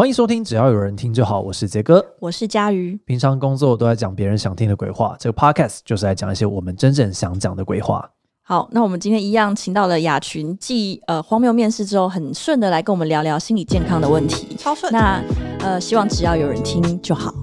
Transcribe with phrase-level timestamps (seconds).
[0.00, 1.42] 欢迎收听，只要有人听就好。
[1.42, 2.98] 我是杰哥，我是佳瑜。
[3.04, 8.10] 平常工作都在讲别人想听的鬼话，这个 podcast 就是来讲一些我们真正想讲的鬼话。
[8.42, 14.90] 好，那我们今天一样请到了雅群，继呃荒谬面试之后，很顺的来跟我们聊聊心理健康的问题，超顺。
[14.90, 15.22] 那
[15.60, 17.34] 呃，希望只要有人听就好。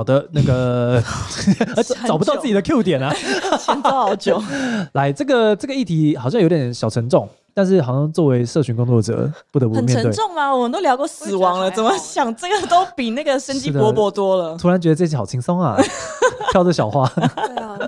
[0.00, 0.98] 好的，那个
[2.08, 3.12] 找不到自己的 Q 点啊，
[3.58, 4.42] 先找好久。
[4.94, 9.96] 来，这个这个议题好像有点小沉重，但是好像作为社群工作者，不得不面对。
[9.96, 10.56] 很沉重吗？
[10.56, 14.56] 我们都聊过死亡了，怎么想这个都比那个生机勃勃多了。
[14.56, 15.76] 突然觉得这期好轻松啊，
[16.50, 17.06] 跳着小花。
[17.06, 17.78] 对啊，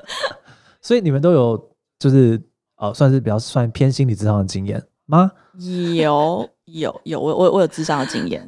[0.82, 2.38] 所以你们都有就是
[2.76, 5.32] 呃，算是比较算偏心理智商的经验吗？
[5.94, 8.46] 有有有，我我我有智商的经验。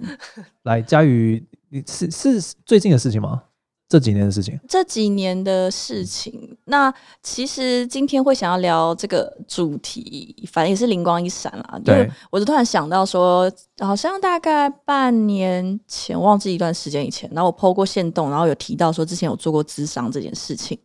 [0.65, 3.45] 来，佳宇，你是是最近的事情吗？
[3.89, 6.57] 这几年的事情，这几年的事情。
[6.65, 6.93] 那
[7.23, 11.81] 其实今天会想要聊这个主题，反正也是灵光一闪啦。
[11.85, 20.79] 对，我就突然想到说，好像大概半年前，忘记一段时间以前，然后我 po 过线动，然后有提到说之前有做过咨商这件事情，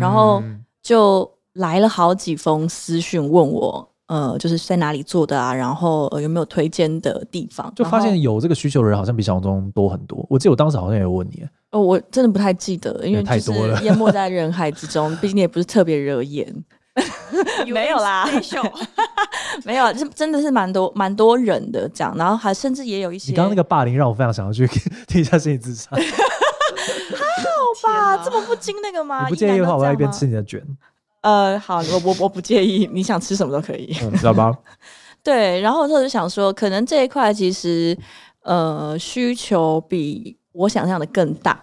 [0.00, 0.42] 然后
[0.82, 3.92] 就来了好几封私讯问我。
[4.08, 5.52] 呃，就是在哪里做的啊？
[5.52, 7.72] 然后、呃、有没有推荐的地方？
[7.74, 10.24] 就发现有这个需求的人好像比想象中多很多。
[10.30, 15.10] 我记得我当时好像也有问你，哦，我真的不太记得，因为太多了，淹没在人海之中。
[15.16, 16.46] 毕竟你也不是特别惹眼，
[17.66, 18.28] 没有啦，
[19.64, 22.14] 没有，是真的是蛮多蛮多人的这样。
[22.16, 24.68] 然后还甚至也有一些，你刚刚那个霸凌让我非常想要去
[25.08, 26.16] 听一下心理咨商，还好
[27.82, 28.22] 吧？
[28.24, 29.24] 这么不经那个吗？
[29.24, 30.62] 你不介意的话，我要一边吃你的卷。
[31.26, 34.56] 呃，好，我我我不介意，你想吃什么都可以， 嗯、知道吧？
[35.24, 37.98] 对，然后我就想说，可能这一块其实
[38.42, 41.60] 呃需求比我想象的更大，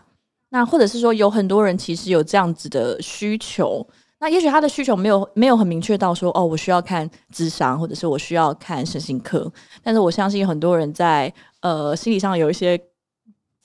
[0.50, 3.88] 那或者是说有很多人其实有这样子的需求，
[4.20, 9.50] 那也许他的需求没有没有很明确到说哦，我需要看智商，或者是我需要看身心科，
[9.82, 12.78] 但是我相信很多人在呃心理上有一些。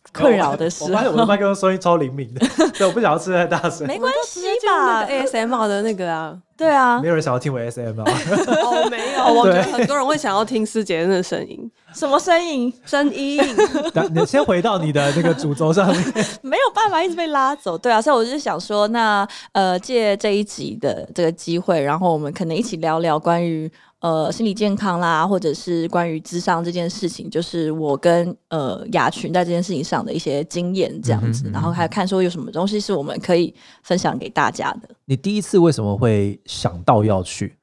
[0.14, 3.86] 困扰的时候，我发现我的麦克风声音超灵敏的，所以我不想要吃太大声。
[3.86, 8.02] 没关系吧？ASMR 的那个啊，对啊，没有人想要听我 ASMR。
[8.64, 11.70] 哦，没有，我觉得很多人会想要听师姐的声音。
[11.94, 12.72] 什么声音？
[12.84, 13.40] 声音。
[14.12, 16.04] 你先回到你的那个主轴上面。
[16.42, 23.70] 没有办法一直被拉走，对啊，所以我就想说，那呃，借这一集的这个机会，然后我们可能一起聊聊关于。
[24.00, 34.88] 呃，心理健康啦，或者是关于智商这件事情，就是我跟呃雅群在这件事情上的一些经验这样子，嗯哼嗯哼，然后还看说有什么东西是我们可以分享给大家的。
[35.04, 37.56] 你第一次为什么会想到要去？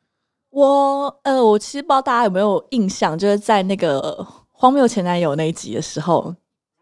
[0.50, 6.36] 我呃，我其实不知道大家有没有印象，就是在那个荒谬前男友那一集的时候。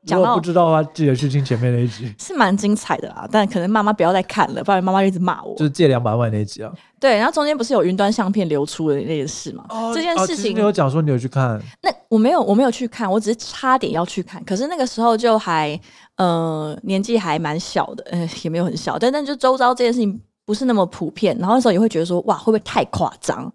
[0.06, 3.28] 如果不知道的话，记得去听前面那一集，是蛮精彩的啦。
[3.32, 5.56] 但可能妈妈不要再看了，不然妈妈一直骂我。
[5.56, 6.70] 就是借两百万那一集啊。
[7.00, 9.64] 对，然后中间不是有云端相片流出的那件事嘛？
[9.70, 11.58] 哦、这件事情、哦、你有讲说你有去看？
[11.82, 14.44] 那我没有，我没有去看，我只是差点要去看。
[14.44, 15.80] 可是那个时候就还
[16.18, 21.38] 呃年纪还蛮小的，呃也没有很小，但但就周遭这件事情不是那么普遍。
[21.40, 23.50] 然后那时候也会觉得说哇会不会太夸张？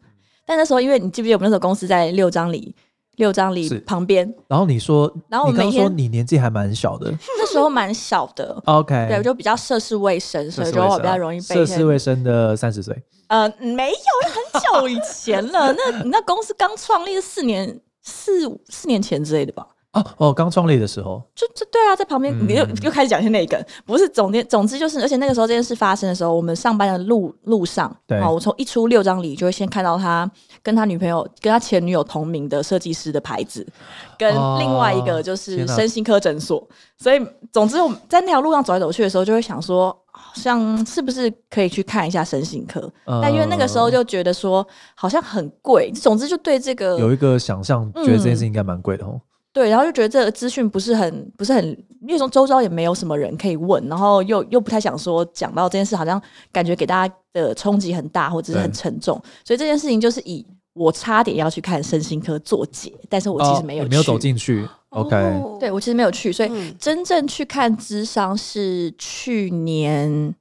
[0.47, 2.75] 但那时候因为你记不记得我们那时候公司在六张里。
[3.19, 8.61] 六张里旁边，然后你说，然后我你刚说你年纪还蛮小的， 那时候蛮小的。
[8.65, 12.97] OK，对，我就比较涉世未深，所以就比较容易被涉世未深的三十岁。
[13.29, 15.73] 呃，没有，很久以前了。
[15.75, 19.67] 那你那公司刚创立四年，四四年前之类的吧？
[19.99, 30.31] 哦哦，刚创立的时候，就就对啊，在旁边你又、嗯、又开始讲一些那个，不是总之总之就是，而且那个时候这件事发生的时候，我们上班的路路上，对，我从一出六张里就会先看到他
[30.63, 33.67] 跟他女朋友跟他前女友同名的设计师的牌子，
[34.19, 36.67] 跟另外一个就是身心科诊所，哦、
[36.99, 37.21] 所以
[37.53, 42.81] 总之我们在那条路上走来走去的时候，就会想说，好像是不是可以去看一下身心科？
[43.07, 49.13] 嗯、但因为那个时候就觉得说好像很贵，总之就对这个有一个想象，觉得这件事应该蛮贵的哦。
[49.15, 49.21] 嗯
[49.59, 51.65] 对，然后就觉得这个资讯不是很不是很，
[52.03, 64.65] 因为从周遭也没有什么人可以问，然后又又不太想说讲到这件事，好像感觉给大家的冲击很大或者是很沉重，所以这件事情就是以我差点要去看身心科做结，但是我其实没有去，哦、没有走进去。
[64.91, 65.17] OK，
[65.59, 70.33] 对我其实没有去，所以真正去看智商是去年，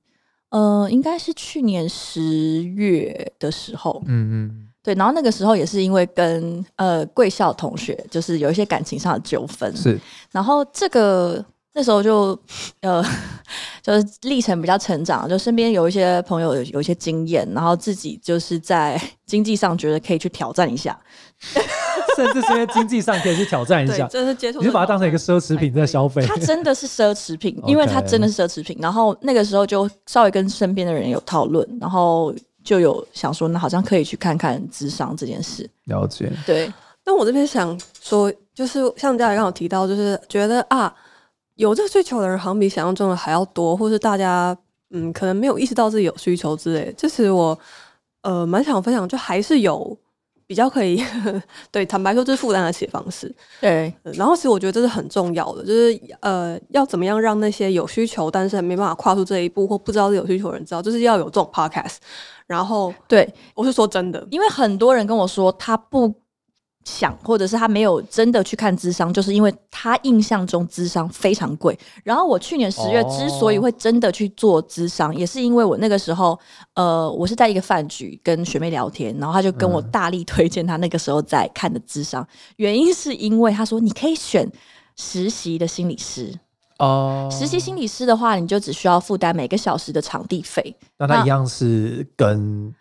[0.51, 4.03] 呃，应该是去年十月的时候。
[4.05, 4.67] 嗯嗯。
[4.87, 9.75] 对，然后那个时候也是因为跟呃贵校同学，就是有一些感情上的纠纷。
[9.75, 9.99] 是，
[10.31, 11.43] 然后这个
[11.73, 12.39] 那时候就
[12.79, 13.03] 呃
[13.83, 18.97] 就是历程比较成长，就身边有一些朋友有有一些经验，然后自己就是在
[19.27, 20.97] 经济上觉得可以去挑战一下，
[22.15, 26.25] 甚至是因为经济上可以去挑战一下， 就是接触，你就把它当成一个奢侈品在消费。
[26.25, 28.77] 它真的是奢侈品，因为它真的是奢侈品。
[28.79, 32.33] 然后那个时候就稍微跟身边的人有讨论，然后。
[32.67, 35.69] 就有想说，那好像可以去看看智商这件事。
[35.85, 36.69] 了解，对。
[37.05, 40.93] 那我这边想说，就是像大家刚刚提到，就是觉得啊，
[41.55, 44.53] 有这个需求的人好像比想象中的还要多，或是大家
[44.89, 46.93] 嗯，可能没有意识到自己有需求之类的。
[46.97, 47.57] 这是我
[48.23, 49.97] 呃蛮想分享，就还是有。
[50.47, 51.03] 比较可以
[51.71, 53.31] 对，坦白说，这是负担得起的方式。
[53.61, 61.97] 对，然后其实我觉得这是很重要的，就是呃，要怎么样让那些有需求但是还没办法跨出这一步或不知道是有需求的人知道，就是要有这种 podcast。
[62.47, 66.13] 然后，对，我是说真的，因为很多人跟我说他不。
[66.87, 71.77] 想，或者是他没有真的去看智商，就是因为他印象中智商非常贵。
[72.01, 76.39] 然后我去年十月之所以会真的去做智商，哦，也是因为我那个时候，
[76.75, 84.49] 呃，我是在一个饭局跟学妹聊天，然后他就跟我大力推荐他那个时候在看的智商，嗯，原因是因为他说你可以选
[84.95, 86.33] 实习的心理师
[86.79, 90.73] 哦，实习心理师的话，你就只需要负担每个小时的场地费。
[90.97, 92.73] 那他一样是跟。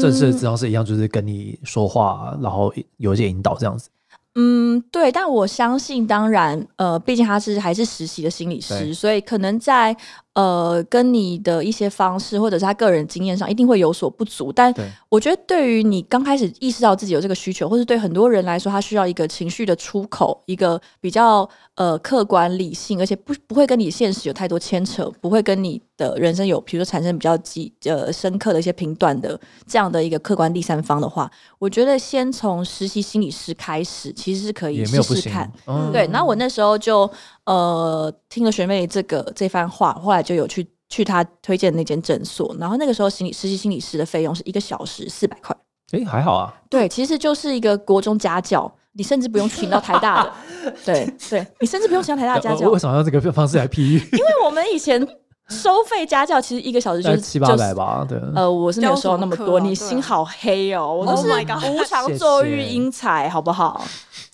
[0.00, 3.88] 正式的治疗是一样，就是跟你说话，然后有一些引导这样子。
[4.34, 9.96] 嗯，对，但我相信，当然，呃，毕竟他是还是实习的心理师，所以可能在。
[10.38, 14.52] 呃，跟你的一些方式，或者是他个人经验上，一定会有所不足。
[14.52, 14.72] 但
[15.08, 29.36] 我觉得，对于你刚开始意识到自己有这个需求，或是对很多人来说，他需要一个情绪的出口，一个比较呃客观理性，而且不不会跟你现实有太多牵扯，不会跟你的人生有，比如说产生比较极呃深刻的一些评断的
[29.66, 35.50] 这样的一个客观第三方的话，我觉得先从实习心理师开始，其实是可以试试看。
[35.66, 37.10] 嗯、对，然后我那时候就。
[37.48, 45.56] 呃，听了学妹这个这番话，后来就有去去她推荐的那间诊所，然后那个时候心理实习心理师的费用是一个小时四百块，
[45.92, 46.52] 诶，还好啊。
[46.68, 50.32] 对，其实就是一个国中家教，你甚至不用请到台大的，
[50.84, 52.66] 对对，你甚至不用请到台大家教。
[52.68, 53.98] 我为什么要用这个方式来批喻？
[54.12, 55.06] 因为我们以前。
[55.48, 58.18] 收费家教其实一个小时就是七八百吧，对。
[58.34, 61.28] 呃，我是没有收那么多，你心好黑哦，我都是
[61.70, 63.82] 无偿作育英才，好不好？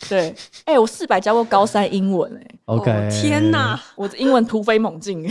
[0.08, 0.34] 对，
[0.64, 5.26] 哎，我四百教过高三英文，哎，OK，天哪，我的英文突飞猛进，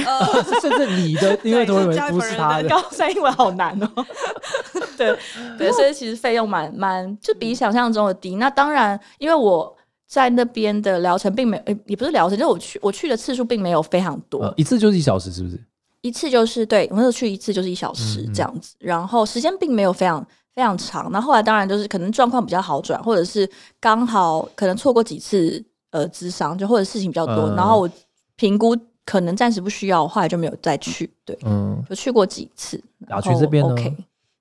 [0.61, 4.05] 甚至你的英文突飞猛进不是他的，高三英文好难哦。
[4.97, 5.15] 对。
[5.57, 8.37] 对，所以其实费用蛮蛮，就比想象中的低。
[8.37, 9.75] 那当然，因为我
[10.07, 15.61] 在那边的疗程并没有，也不是疗程，就是我去我去的次数并没有非常多，一次就是一小时，是不是？
[16.03, 20.21] 一次就是对，我那时候去一次就是一小时这样子，嗯嗯，然后时间并没有非常
[20.53, 21.09] 非常长。
[21.13, 27.89] 那后，来当然就是可能状况比较好转，或者是刚好可能错过几次呃咨商，就或者事情比较多，嗯、然后我
[28.35, 31.09] 评估可能暂时不需要，后来就没有再去。
[31.23, 32.83] 对，嗯，就去过几次。
[33.07, 33.95] 雅群这边呢，okay、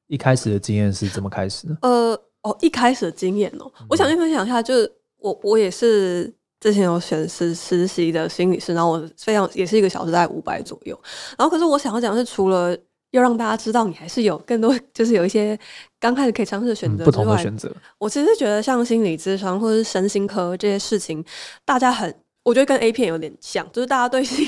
[0.09, 1.77] 一开始的经验是怎么开始的？
[1.83, 6.35] 呃，哦，一开始的经验哦，我想先分享一下，就是我我也是。
[6.63, 10.97] 之前有选实实习的心理师，然后我非常也是一个小时在五百左右。
[11.37, 12.73] 然后可是我想要讲的是，除了
[13.11, 15.59] 要让大家知道你还是有更多，就是有一些
[15.99, 17.69] 刚开始可以尝试的选择之外，不同的选择。
[17.99, 21.25] 我其实觉得像心理咨商或者是身心科这些事情，
[21.65, 22.15] 大家很
[22.45, 24.47] 我觉得跟 A 片有点像，就是大家对心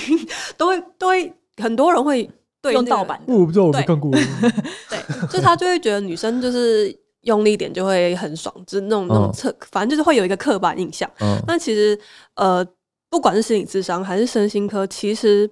[0.56, 2.22] 都会都会很多人会
[2.62, 4.12] 对、那个、用盗版的，我不知道我没看过。
[4.12, 6.96] 对，就他就会觉得女生就是。
[7.24, 11.10] 用力点就会很爽，就是那种那种侧，反正就是会有一个刻板印象。
[11.20, 11.98] 嗯，但其实
[12.36, 12.64] 呃，
[13.10, 15.50] 不管是心理智商还是身心科，其实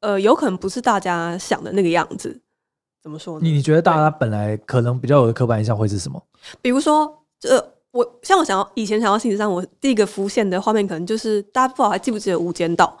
[0.00, 2.40] 呃，有可能不是大家想的那个样子。
[3.02, 3.40] 怎么说呢？
[3.42, 6.22] 你你觉得大家本来可能比较有的刻板印象会是什么？
[6.62, 7.04] 比如说，
[7.42, 12.96] 呃，我像我想要以前想要心理咨商，我第一个浮现的画面可能就是大家不知道还记不记得《无间道》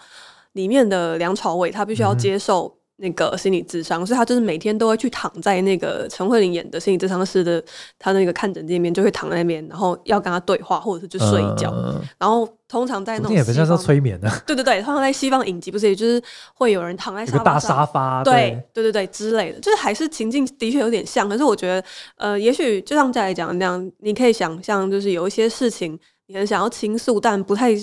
[0.52, 2.83] 里面的梁朝伟，他必须要接受、嗯。
[2.96, 7.62] 那个心理智商，所以他就是每天都会去躺在那个陈慧琳演的心理智商师的
[7.98, 11.70] 他那个看诊界面，就会躺在那边，然后要跟他对话，或者是就睡一觉。
[11.72, 16.22] 呃、然后通常在那种也不像是催眠的，对对对，通常在西方影集不是，也就是
[16.54, 21.28] 会有人躺在沙发上，大沙发，对对对对之类的，就是还是情境的确有点像。
[21.28, 21.84] 可是我觉得，
[22.16, 25.98] 呃，也许就像在讲那样，你可以想象，就是有一些事情
[26.28, 27.74] 你很想要倾诉，但不太。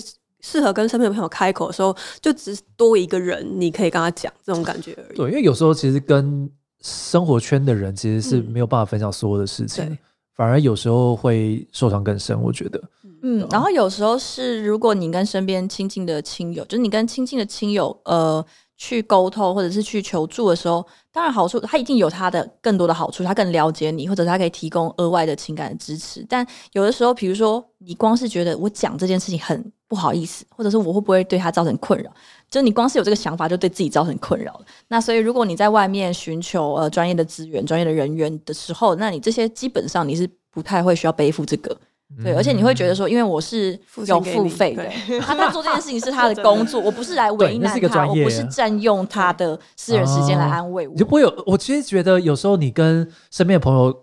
[0.42, 5.16] 适合跟身边的朋友开口的时候，就只多一个人，你可以跟他讲这种感觉而已。
[5.16, 6.50] 对，因为有时候其实跟
[6.82, 9.98] 生活圈的人其实是没有办法分享所有的事情，嗯、
[10.34, 12.38] 反而有时候会受伤更深。
[12.42, 12.82] 我觉得，
[13.22, 18.44] 嗯，然后有时候是如果你跟身边亲近的亲友，就是你跟亲近的亲友，呃。
[18.78, 26.26] 去沟通或者是去求助的时候，当然好处他一定有他的更多的好处，他更了解你，或者他可以提供额外的情感的支持。
[26.28, 32.10] 但有的时候，比如说你光是觉得我讲这件事情很不好意思，或者是我会不会对他造成困扰，
[32.50, 34.58] 就你光是有这个想法，就对自己造成困扰。
[34.88, 41.76] 那所以，如果你在外面寻求呃专业的资源、专业的人员的时候，那你这些基本上你是不太会需要背负这个。
[42.24, 50.94] 对，而且你会觉得说，因为我是有付费的，他他做这件事情是他的工作， 我不是来为难他，我不是占用他的私人时间来安慰我。
[50.94, 53.94] 你就不会有，我其实觉得有时候你跟身边的朋友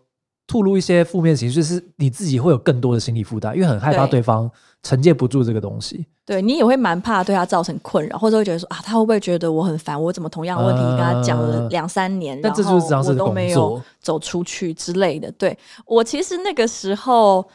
[0.48, 4.50] 吐露一些负面情绪，是你自己会有更多的心理负担，因为很害怕对方
[4.84, 6.06] 承接不住这个东西。
[6.26, 10.02] 对，你也会蛮怕对他造成困扰，或者会觉得说啊，他会不会觉得我很烦？
[10.02, 15.32] 我怎么同样的问题跟他讲了两三年，然后我都没有走出去之类的。
[15.34, 17.46] 对，我其实那个时候。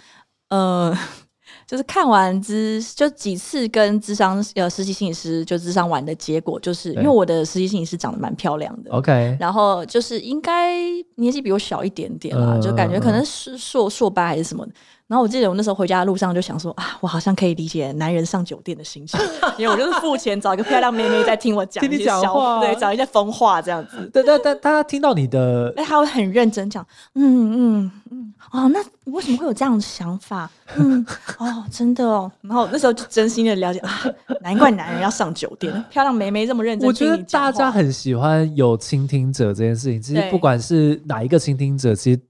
[0.50, 0.96] 呃，
[1.66, 10.78] 就是看完咨就几次跟智商呃实习心理师就智商完的结果，就是因为我的实习心理师长得蛮漂亮的，OK，然后就是应该
[11.16, 14.72] 年纪比我小一点点啦，呃、就感觉可能是硕硕班还是什么的。
[15.06, 19.20] 然后我记得我那时候回家的路上就想说啊，我好像可以理解男人上酒店的心情，
[19.58, 24.08] 因为我就是付钱找一个漂亮妹妹在听我讲一些笑话，对，讲一些疯话这样子。
[24.12, 26.84] 对对对，大家听到你的，哎，他会很认真讲，
[27.14, 30.50] 嗯嗯嗯，哦，那你为什么会有这样的想法？
[30.76, 31.04] 嗯，
[31.38, 32.32] 哦，真的哦。
[32.40, 34.04] 然后那时候就真心的了解啊，
[34.40, 37.10] 难怪男人要上酒店，漂亮妹妹这么认真听你讲。
[37.10, 42.20] 我觉得大家很喜欢有倾听者这件事情，其实不管是哪一个倾听者，其实。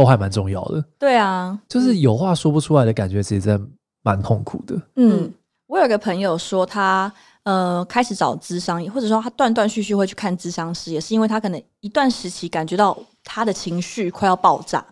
[0.00, 3.66] 都还蛮重要的，对啊，就是有话说不出来的感觉，其实真的
[4.02, 4.80] 蛮痛苦的。
[4.96, 5.30] 嗯，
[5.66, 14.82] 我有个朋友说他，呃开始找智商，或者说他断断续续会去看智商师，也是因为他可能一段时期感觉到他的情绪快要爆炸，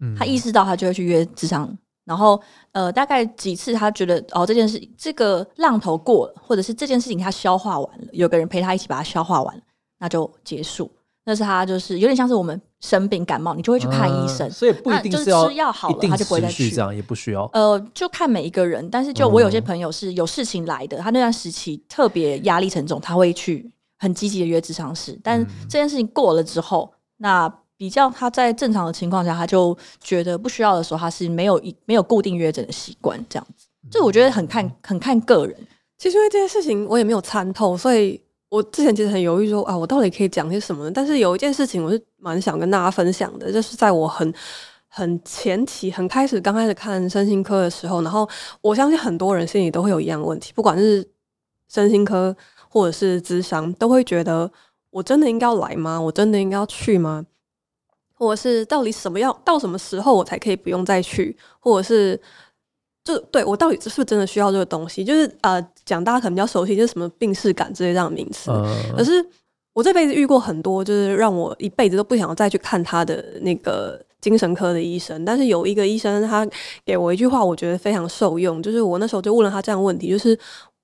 [0.00, 1.68] 嗯，他意识到他就会去约智商，
[2.06, 2.40] 然后
[2.72, 9.62] 呃大概几次他觉得哦这件事这个浪头过了，或者是这件事情他消化完了，有个人陪他一起把它消化完了，
[9.98, 10.90] 那就结束。
[11.26, 17.48] 那是他就是有点像是我们生病感冒，你就会去看医生，嗯、所以不一定是就是吃药好了，他就不会再去这样，也不需要。
[17.54, 25.18] 呃，就看每一个人，但是就我有些朋友是有事情来的，嗯、他那段时期特别压力沉重，他会去很积极的约智商师。
[25.22, 33.66] 但这件事情过了之后，嗯、那比较他在正常的情况下，他就觉得不需要的时候，他是没有一没有固定约诊的习惯，这样子。
[33.90, 35.56] 这我觉得很看很看个人。
[35.96, 38.20] 其实因为这件事情我也没有参透，所以。
[38.54, 40.90] 我之前其实很犹豫说，啊，我到底可以讲些什么呢？
[40.94, 44.32] 但是有一件事情，我是蛮想跟大家分享的，就是在我很
[44.86, 48.28] 很前期、很开始刚开始看身心科的时候，然后
[48.60, 51.04] 我相信很多人心里都会有一样问题，不管是
[51.68, 52.36] 身心科
[52.68, 54.48] 或者是咨商，都会觉得
[54.90, 56.00] 我真的应该要来吗？
[56.00, 57.26] 我真的应该要去吗？
[58.12, 61.36] 或者是到底什么样到什么时候我才可以不用再去？
[61.58, 62.20] 或者是？
[63.04, 65.04] 就对我到底是不是真的需要这个东西？
[65.04, 68.50] 就是呃，讲大家可能比较熟悉，就是什么病识感之类这样的名词。
[68.50, 69.24] 呃、可是
[69.74, 75.22] 我这辈子遇过很多，就是让我一辈子都不想再去看他的那个精神科的医生。
[75.22, 76.48] 但是有一个医生，他
[76.82, 78.62] 给我一句话，我觉得非常受用。
[78.62, 80.38] 就是我那时候就问了他这样的问题，就是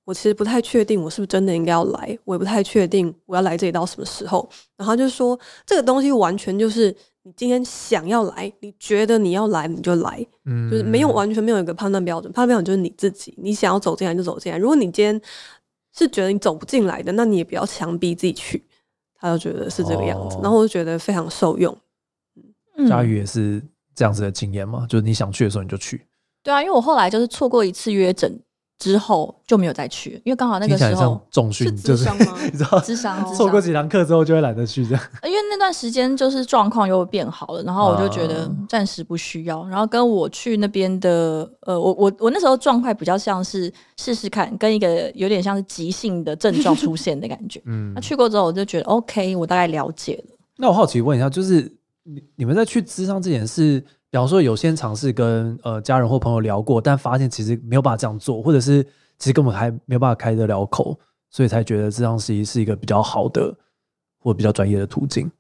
[0.04, 4.46] 我其实不太确定我是不是真的应该要来，我也不太确定我要来这里到什么时候。
[4.76, 6.94] 然后他就说这个东西完全就是。
[7.22, 14.58] 你今天想要来，你觉得你要来，你就来，嗯，就是没有完全没有一个判断标准，判断标准就是你自己，你想要走进来就走进来。
[14.58, 15.20] 如果你今天
[15.92, 18.64] 是觉得你走不进来的，那你也不要强逼自己去。
[19.22, 21.76] 他就觉得是这个样子，哦、然后我就觉得非常受用。
[22.76, 23.62] 嗯，家瑜也是
[23.94, 24.86] 这样子的经验嘛？
[24.88, 26.06] 就是你想去的时候你就去。
[26.42, 28.40] 对啊，因为我后来就是错过一次约诊。
[28.80, 32.08] 之后就没有再去，因为刚好那个时候重训就是
[32.50, 32.80] 你知道，
[33.34, 35.04] 错过几堂课之后就会懒得去这样。
[35.22, 39.64] 因为那段时间就是状况又变好了，然后我就觉得暂时不需要。
[39.68, 47.60] 然后跟我去那边的，呃，我我我那时候状态比较像是试试看，跟一个有点像是急性的症状出现的感觉。
[47.68, 50.34] 嗯，那去过之后我就觉得 OK，我大概了解了。
[50.56, 51.70] 那我好奇问一下，就是
[52.04, 53.84] 你你们在去智商这件事。
[54.10, 58.82] 比方说，有些尝试跟呃家人或朋友聊过，但发现其实没有办法这样做，或者是
[59.18, 60.98] 其实根本还没有办法开得了口，
[61.30, 63.56] 所以才觉得这样是一是一个比较好的
[64.18, 65.30] 或比较专业的途径。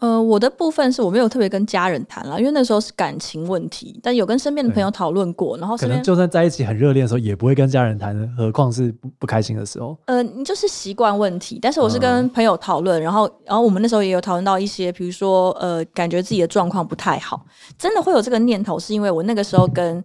[0.00, 9.94] 呃，我的部分是我没有特别跟家人谈了，因为那时候是感情问题，但有跟身边的朋友讨论过，然后可能就算在一起很热恋的时候，也不会跟家人谈，何况是不不开心的时候。
[10.06, 17.44] 呃，你就是习惯问题，但是我是跟朋友讨论，嗯、然后然后我们那时候也有讨论到一些，比如说呃，感觉自己的状况不太好，
[17.76, 20.02] 真的会有这个念头，是因为我那个时候跟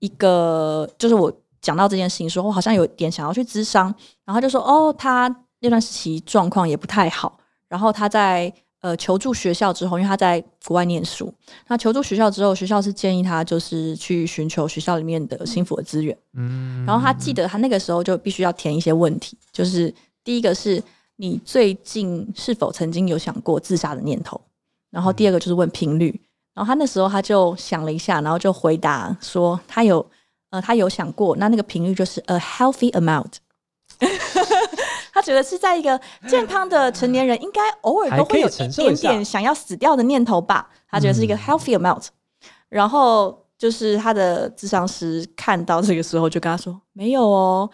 [0.00, 1.32] 一个就是我
[1.62, 3.94] 讲到这件事情说，我好像有点想要去咨商，
[4.24, 8.52] 然后就说哦，他那段时期状况也不太好，然后他在。
[8.80, 11.32] 呃，求助学校之后，因为他在国外念书，
[11.68, 16.16] 那求助学校之后，学校是建议他就是去寻求学校里面的幸福的资源。
[16.32, 19.94] 嗯，然后他记得他那个时候就必须要填一些问题，就是
[20.24, 20.82] 第一个是
[21.16, 24.40] 你最近是否曾经有想过自杀的念头，
[24.90, 26.18] 然后第二个就是问频率，
[26.54, 30.04] 然后他那时候他就想了一下，然后就回答说他有
[30.48, 33.34] 呃他有想过，那那个频率就是 a healthy amount。
[35.20, 40.66] 他觉得是在一个健康的成年人应该偶尔都会有一点点想要死掉的念头吧。
[40.90, 42.06] 他觉得是一个 healthy amount。
[42.70, 47.68] 然后就是他的智商师看到这个时候，就跟他说：“没有哦，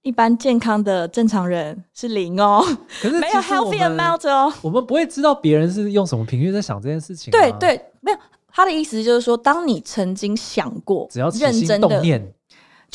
[0.00, 2.64] 一般健康的正常人是零哦，
[3.02, 7.30] 可是没有 healthy amount 哦。”我们不会知道别人是用什么频率在想这件事情。
[7.30, 8.18] 对对，没有。
[8.48, 12.32] 他的意思就是说，当你曾经想过，只要认真的念，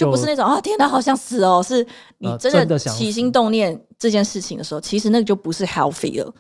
[0.02, 1.86] 就不是那种啊，天哪，好想死哦，是
[2.18, 6.34] 你真的起心动念这件事情的时候，其实那个就不是 healthy 了。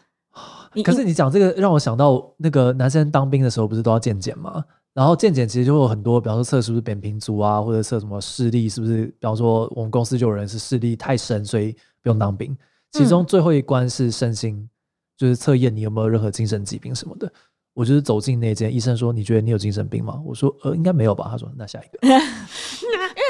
[0.83, 4.63] 可是你讲这个让我想到，那个男生当兵的时候不是都要健检吗？
[4.93, 9.05] 然后健检其实就会有很多，比方说测是不是扁平足啊，或者测什么视力是不是？
[9.05, 12.57] 比方说我们公司就有人是视力太深，所以不用当兵。
[12.91, 14.69] 其中最后一关是身心，嗯、
[15.17, 17.31] 就是测验你有没有任何精神疾病什么的。
[17.73, 21.99] 我就是走进那间，医生说：“你觉得你有精神病吗？”我说：“呃，应该没有吧。”他说：“那下一个。
[22.03, 22.19] ”因为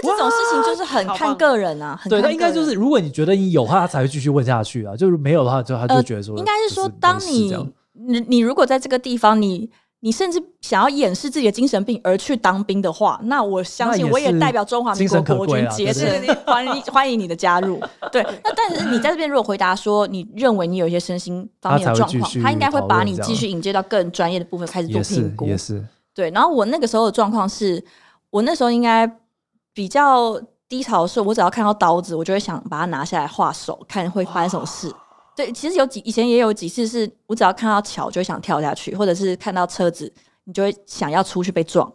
[0.02, 4.96] 这种事情就是很看个人啊，很对，那应该就是如果你觉得你有的话，他才会继续问下去啊。
[4.96, 7.56] 就是没有的话，就他就觉得说，应该是说，当你
[7.94, 9.70] 你你如果在这个地方你。
[10.04, 16.10] 你甚至想要掩饰自己的精神病而去当兵的话，那我相信我也代表中华民国国军竭诚
[16.46, 17.80] 欢迎欢迎你的加入。
[18.12, 25.46] 对，那但是你在这边如果回答说你认为你有一些身心方面的状况，他，应该会把你继续引接到更专业的部分开始做评估。
[25.46, 26.32] 也是，也是对。
[26.32, 27.84] 然后我那个时候的状况是，
[28.32, 29.08] 我那时候应该
[29.72, 34.92] 比较低潮的时候，我只要看到刀子，我就会想把它拿下来画手，看会发生什么事。
[35.36, 40.12] 对，其实有几以前也有几次是，我只要看到桥就会想跳下去，或者是看到车子，
[40.44, 41.92] 你就会想要出去被撞。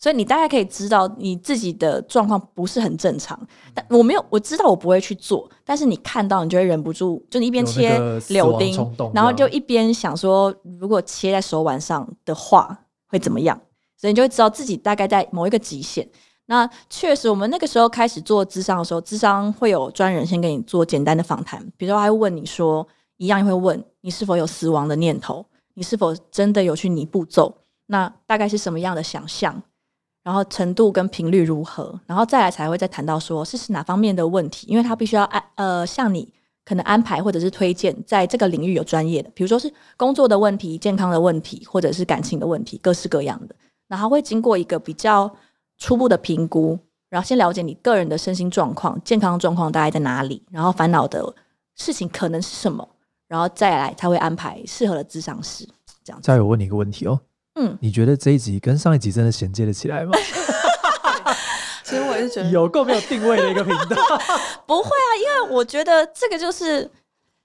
[0.00, 3.36] 所以你大概可以知道你自己的状况不是很正常。
[3.74, 8.76] 但我没有，我知道我不会去做，但是你看到你就会忍不住，就你一边切柳丁，
[9.12, 13.60] 然后就一边想说，如果切在手腕上的话会怎么样？
[13.96, 16.08] 所以你就会知道自己大概在某一个极限。
[16.50, 22.88] 那确实，我们那个时候开始做咨商的时候，咨商会有专人先给你做简单的访谈，比如说还会问你说，
[23.18, 27.54] 一样会问你是否有死亡的念头，你是否真的有去拟步骤，
[27.88, 29.62] 那大概是什么样的想象，
[30.24, 36.32] 然后程度跟频率如何，然后再来才会再谈到说是是哪方面的问题，因为他必须要安呃向你
[36.64, 43.54] 可能安排或者是推荐在这个领域有专业的，比如说是工作的问题、健康的问题，或者是感情的问题，各式各样的，
[43.86, 45.30] 然后会经过一个比较。
[45.78, 51.34] 初步的评估，然后先了解你个人的身心状况、健康状况大概在哪里，然后烦恼的
[51.76, 52.86] 事情可能是什么，
[53.28, 55.66] 然后再来他会安排适合的咨商师。
[56.04, 56.20] 这样。
[56.20, 57.20] 再有问你一个问题哦，
[57.54, 60.12] 嗯，你觉得这一集跟上一集真的衔接得起来吗？
[61.84, 63.96] 其实我也是觉得有够没有定位的一个频道。
[64.66, 66.90] 不会啊，因为我觉得这个就是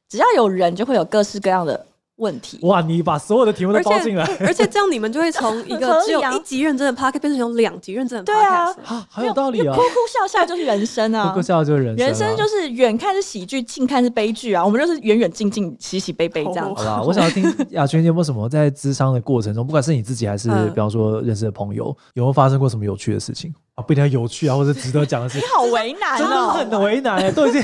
[0.09, 1.85] 只要有人，就会有各式各样的。
[2.17, 2.79] 问题哇！
[2.81, 8.23] 你把所有的题目都包进来，而且这样你们就会从一个 只有一集认真的 podcast 变成有两集认真的。
[8.23, 8.65] 对啊，
[9.09, 9.75] 好有道理啊！
[9.75, 14.63] 哭哭笑笑就是人生啊，哭哭笑笑就是人生，人生就是远看是喜剧，近看是悲剧啊。
[14.63, 16.73] 我们就是远远近近，喜喜悲悲这样。
[16.75, 23.53] 好啦，我想要听雅群有没有什么在咨商的过程中，不管是你自己还是比方说认识的朋友，有没有发生过什么有趣的事情？
[23.75, 25.41] 啊，不一定要有趣啊，或者值得讲的事情。
[25.47, 27.63] 你好为难哦，很为难哎，都已经。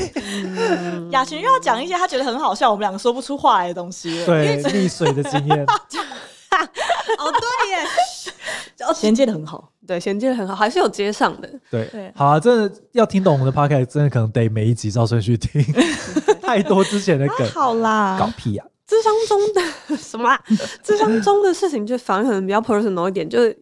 [1.12, 4.26] 雅群又要讲一些他觉得很好笑，我们两个说不出话来的东西。
[4.26, 5.66] 对，溺水的经验。
[7.18, 11.50] 哦，对耶，衔接的很好，对，衔接的很好，还是有接上的。
[11.70, 15.64] 对，对，好啊，真的要听懂我们的 podcast，真的可能得每一集照顺序听，
[16.42, 17.48] 太多之前的梗。
[17.52, 18.66] 好啦，搞屁呀！
[18.88, 20.42] 智商中的什么啊？
[20.84, 23.56] 智商中的事情就反而可能比较 personal 一点，就是。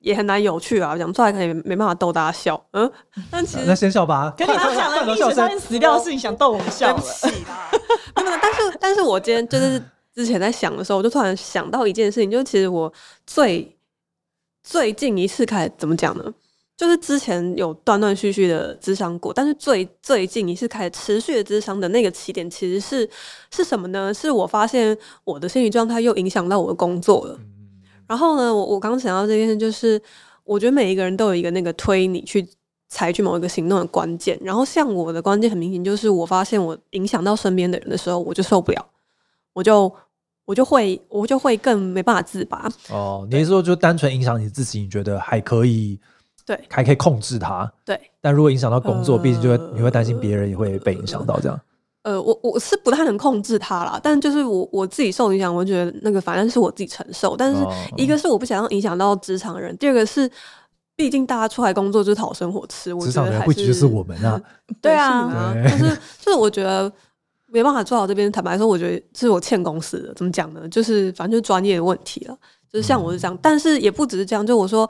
[0.00, 2.62] 也很难有趣啊，讲出来可能也没办法逗大家笑。
[2.72, 2.90] 嗯，
[3.30, 4.34] 但其实那先笑吧。
[4.36, 7.00] 跟你们讲了历史上死掉的事情，想逗我们笑了。
[7.00, 7.70] 对不起啦。
[8.16, 9.82] 没有，但是但是我今天就是
[10.14, 12.92] 之前在想的时候，我就突然想到一件事情，就是其实我
[13.26, 13.76] 最
[14.62, 16.24] 最近一次开始怎么讲呢？
[16.76, 23.08] 就是之前有断断续续的智商过，但是最最近一次开始持续的智商的那个起点，其实是
[23.50, 24.14] 是什么呢？
[24.14, 27.38] 是我发现我的心理状态又影响到我的工作了。
[28.10, 30.02] 然后呢，我我刚想到这件事，就是
[30.42, 32.44] 我觉得每一个人都有一个那个推你去
[32.88, 34.36] 采取某一个行动的关键。
[34.42, 38.84] 然后像我的关键很明显，就是我发现我影响到身边的人的时候，我就受不了，
[39.52, 39.94] 我就
[40.44, 42.68] 我就会我就会更没办法自拔。
[42.90, 45.96] 哦，你是说就单纯影响你自己，你觉得还可以？
[46.44, 47.72] 对，还可以控制它。
[47.84, 51.60] 对，但如果影响到工作，毕竟就会你会担心别人也会被影响到这样。
[52.02, 57.36] 呃，我我是不太能控制它啦，但就是我我自己受影响，我觉得那个反正是我自己承受。
[57.36, 57.60] 但是
[57.94, 60.30] 一个是我不想要影响到职场人，第二个是
[60.96, 64.40] 毕竟大家出来工作就是讨生活吃，我觉得还是是我们啊，
[64.80, 66.90] 对啊，但是 就是我觉得
[67.48, 68.32] 没办法做好这边。
[68.32, 70.66] 坦白说，我觉得是我欠公司的，怎么讲呢？
[70.70, 72.34] 就是反正就是专业的问题了。
[72.72, 74.46] 就是像我是这样，嗯、但是也不只是这样。
[74.46, 74.88] 就我说，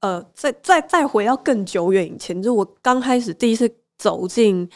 [0.00, 4.66] 呃，再再再回到更久远以前，就我刚开始第一次走进。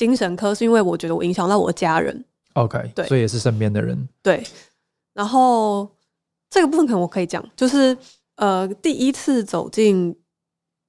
[0.00, 4.42] 精神科是因为我觉得我影响到我的家人，OK，对，所以也是身边的人，对。
[5.12, 5.86] 然后
[6.48, 7.94] 这个部分可能我可以讲，就是
[8.36, 10.16] 呃，第一次走进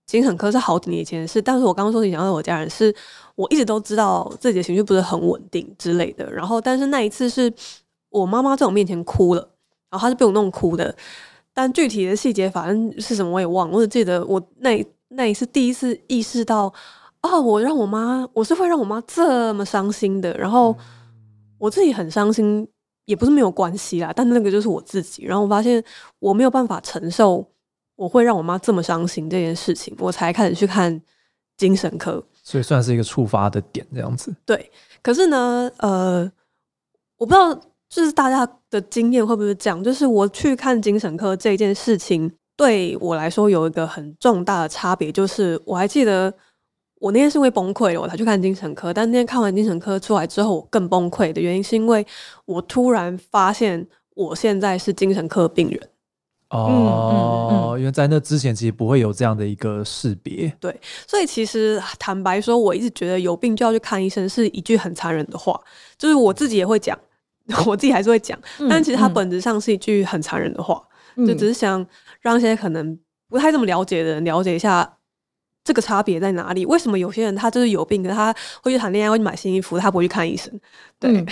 [0.05, 2.95] 精神科是好几年以前的事，但是我刚刚说你讲到我家人是，
[3.35, 6.31] 我一直都知道自己的情绪不是很稳定之类的。
[6.31, 7.51] 然后，但是那一次是
[8.11, 9.41] 我妈妈在我面前哭了，
[9.89, 10.95] 然后她是被我弄哭的，
[11.53, 13.75] 但具体的细节反正是什么我也忘了。
[13.75, 16.73] 我只记得我那那一次第一次意识到，
[17.21, 20.33] 哦，我让我妈，我是会让我妈这么伤心的。
[20.37, 20.75] 然后
[21.57, 22.67] 我自己很伤心，
[23.05, 25.23] 也不是没有关系啦，但那个就是我自己。
[25.25, 25.83] 然后我发现
[26.19, 27.47] 我没有办法承受。
[27.97, 30.99] 我会让我妈这么伤心这件事情，我才开始去看
[31.55, 34.33] 精神科，所以算是一个触发的点，这样子。
[34.43, 34.71] 对，
[35.03, 36.31] 可是呢，呃，
[37.17, 37.53] 我不知道，
[37.87, 39.83] 就是大家的经验会不会这样？
[39.83, 46.33] 就是我去看精神科这件事情，对我来说有一个很重大的差别，就是我还记得
[47.01, 48.93] 我那天是因为崩溃了，我才去看精神科。
[48.93, 52.05] 但那天看完精神科出来之后，我更崩溃的原因是因为
[52.45, 55.89] 我突然发现我现在是精神科病人。
[56.49, 60.53] 哦，嗯嗯嗯、因为在那之前其实不会有这样的一个识别。
[60.59, 65.59] 对，所以其实坦白说，我一直觉得有病就要去看医生是一句很残忍的话，
[65.97, 66.95] 就是我自己也会讲，
[67.65, 70.79] 我自己还是会讲，嗯、但其实它本质上是一句很残忍的话，
[71.15, 71.83] 嗯、就只是想
[72.19, 74.97] 让一些可能不太这么了解的人了解一下
[75.63, 76.65] 这个差别在哪里。
[76.65, 80.51] 为什么有些人他就是有病，可是他会去谈恋爱，会去买新衣服，他不会去看医生？
[80.99, 81.25] 对，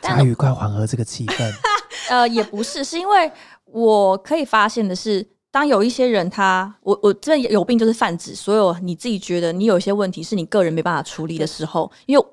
[0.00, 1.52] 佳宇快缓和这个气氛。
[2.10, 3.30] 呃，也不是，是因为。
[3.70, 12.26] 我可以发现的是，当有一些人他，我我这有病就是泛指所有你自己觉得你有一些问题是你个人没办法处理的时候，因为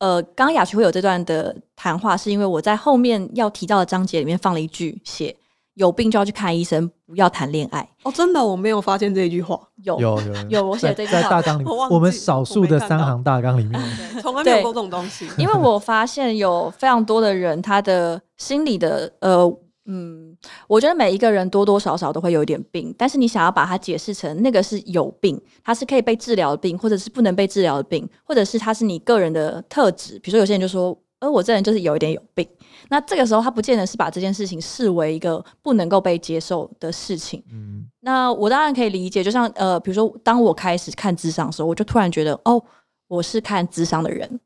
[0.00, 5.34] 呃，刚刚雅群会有这段的谈话，是因为我在后面要提到的章节里面放了一句，写
[5.76, 7.88] 有病就要去看医生，不要谈恋爱。
[8.02, 9.58] 哦，真的，我没有发现这一句话。
[9.84, 13.80] 有有有， 有，我写这句话在大纲里面， 我，我们少数的三行大纲里面，
[14.20, 15.26] 从来没有过这种东西。
[15.38, 19.58] 因为我发现有非常多的人，他的心理的呃。
[19.88, 20.36] 嗯，
[20.66, 30.18] 我觉得每一个人多多少少都会有一点病，但是你想要把它解释成那个是有病，它是可以被治疗的病，或者是不能被治疗的病，或者是它是你个人的特质。
[30.18, 32.44] 比如说有些人就说，呃，我这人就是有一点有病。
[32.88, 37.42] 那这个时候他不见得是把这件事情视为一个不能够被接受的事情。
[37.50, 42.62] 嗯，那我当然可以理解，就像呃，比如说当我开始看智商的时候，我就突然觉得，哦，
[43.08, 44.40] 我是看智商的人，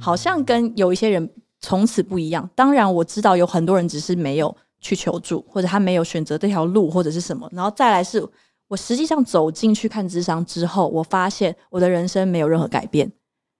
[0.00, 2.48] 好像跟有一些人从此不一样。
[2.54, 4.56] 当然我知道有很多人只是没有。
[4.80, 8.22] 去求助，或者他没有选择这条路，或者是什么，然后再来是
[8.68, 13.10] 我实际上走进去看智商之后，我发现我的人生没有任何改变，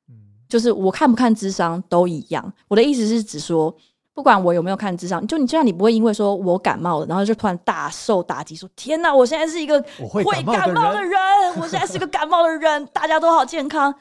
[0.07, 0.15] 嗯，
[0.47, 2.53] 就是我看不看智商都一样。
[2.69, 3.75] 我的意思是指说，
[4.14, 11.18] 不管我有没有看智商，就你就像你不会因为说我感冒了，然后就突然大受打击，说天哪，我现在是一个会感冒的人，
[11.57, 13.94] 我，我现在是个感冒的人， 大家都好健康。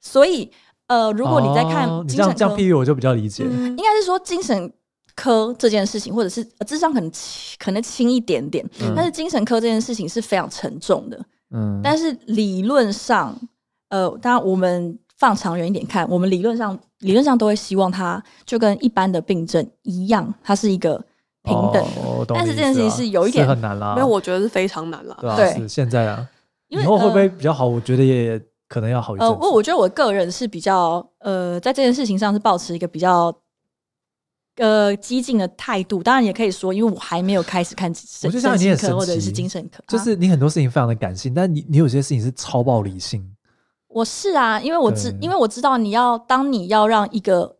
[0.00, 0.50] 所以，
[0.86, 4.72] 呃，如果你在看精神科，哦，你这样这样譬喻我就比较理解，嗯，应该是说精神。
[5.16, 11.20] 科这件事情，或者是智商可能轻，可能轻一点点，嗯、但是精神科这件事情是非常沉重的。
[11.50, 13.38] 嗯，但是理论上，
[13.90, 20.96] 呃，当然我们放长远一点看，我们理论上理论上都会希望它就跟一般的病症一样，它是一个
[21.44, 22.00] 平等的。
[22.02, 25.16] 哦、但是这件事情是有一点很难啦，没有我觉得是非常难了。
[25.20, 26.26] 对，啊、对现在啊，
[26.68, 27.66] 以后会不会比较好？
[27.66, 29.28] 我觉得也可能要好一点。
[29.28, 33.32] 呃，我我觉得我个人是比较呃，在这件事情上是保持一个比较。
[34.56, 43.24] 呃，激进的态度，当然也可以说，因为我还没有开始看神经科或者是精神科，就是你很多事情非常的感性，啊、但你你有些事情是超爆理性。
[43.90, 47.56] 我是啊，因为我知，对因为我知道你要当你要让一个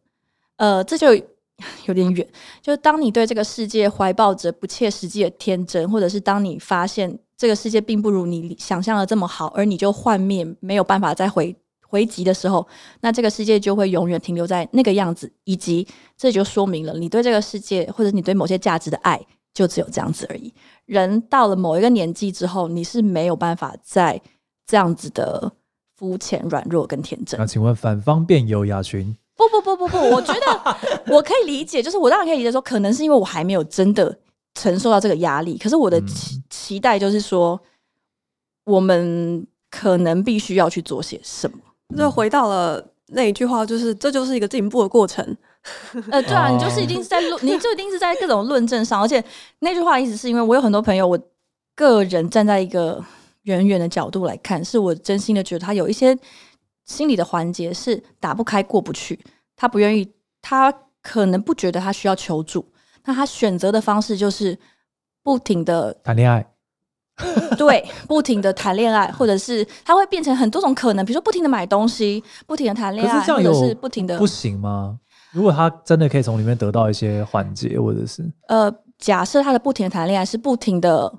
[0.57, 1.13] 呃，这就
[1.87, 2.27] 有点远，
[2.63, 11.55] 就是当你对这个世界怀抱着不切实际的天真，或者是当你发现这个世界并不如你想象的这么好，而你就幻灭，没有办法再回。
[11.83, 12.65] 回击的时候，
[13.01, 15.85] 那这个世界就会永远停留在那个样子，以及
[16.17, 19.21] 这就说明了你对这个世界或者你对某些价值的爱
[19.53, 20.55] 就只有这样子而已。
[20.87, 24.23] 人到了某一个年纪之后，你是没有办法再
[24.65, 25.53] 这样子的
[26.01, 27.39] 肤浅、软弱跟天真。
[27.39, 29.15] 那请问反方辩友雅群？
[29.37, 30.77] 不不不不不， 我觉得
[31.09, 34.19] 我可以理解，就是我当然可以理解说，可能是因为我还没有真的
[34.55, 37.61] 承受到这个压力，可是我的期、嗯、期待就是说，
[38.65, 41.59] 我们可能必须要去做些什么。
[41.95, 45.37] 就回到了那一句话，就是这就是一个进步的过程。
[46.11, 49.23] 呃，对啊，你就是一定是在论， 你就一定是在各种论证上，而且
[49.59, 51.19] 那句话的意思是因为我有很多朋友，我
[51.75, 53.03] 个人站在一个
[53.51, 56.17] 远远的角度来看，是我真心的觉得他有一些
[56.85, 59.19] 心理的环节是打不开、过不去，
[59.57, 60.09] 他不愿意，
[60.41, 62.65] 他可能不觉得他需要求助，
[63.05, 64.59] 那他选择的方式就是
[65.23, 66.47] 不停的谈恋爱。
[67.59, 74.99] 对，不停的谈恋爱，或者是他会变成很多种可能，比如说不停的买东西，不停的谈恋爱，或者是不停的不行吗？
[75.31, 81.13] 如果他真的可以从里面得到一些缓解，或者是呃，假设他的不停的谈恋爱是不停的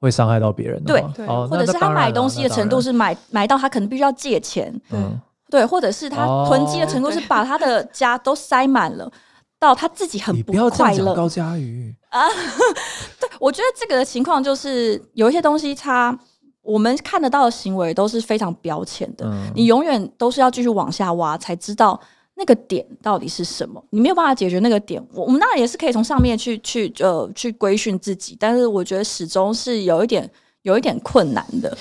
[0.00, 9.10] 会伤害到别人对，哦、或者是他买东西的程度是买买到他可能必须要借钱，对、嗯，对，或者是他囤积的程度是把他的家都塞满了，
[9.58, 11.14] 到他自己很不快乐。
[11.14, 11.94] 高嘉瑜。
[12.08, 12.26] 啊，
[13.20, 16.18] 对，我觉得这个的情况就是有一些东西，他
[16.62, 22.00] 我们看得到的行为都是非常标签的，嗯、你永远都是要继续往下挖才知道。
[22.40, 23.84] 那个点到底是什么？
[23.90, 30.28] 你没有办法解决那个点，我我们当然也是可以从上面去去呃去规训自己，但是我觉得始终是有一点
[30.62, 31.76] 有一点困难的。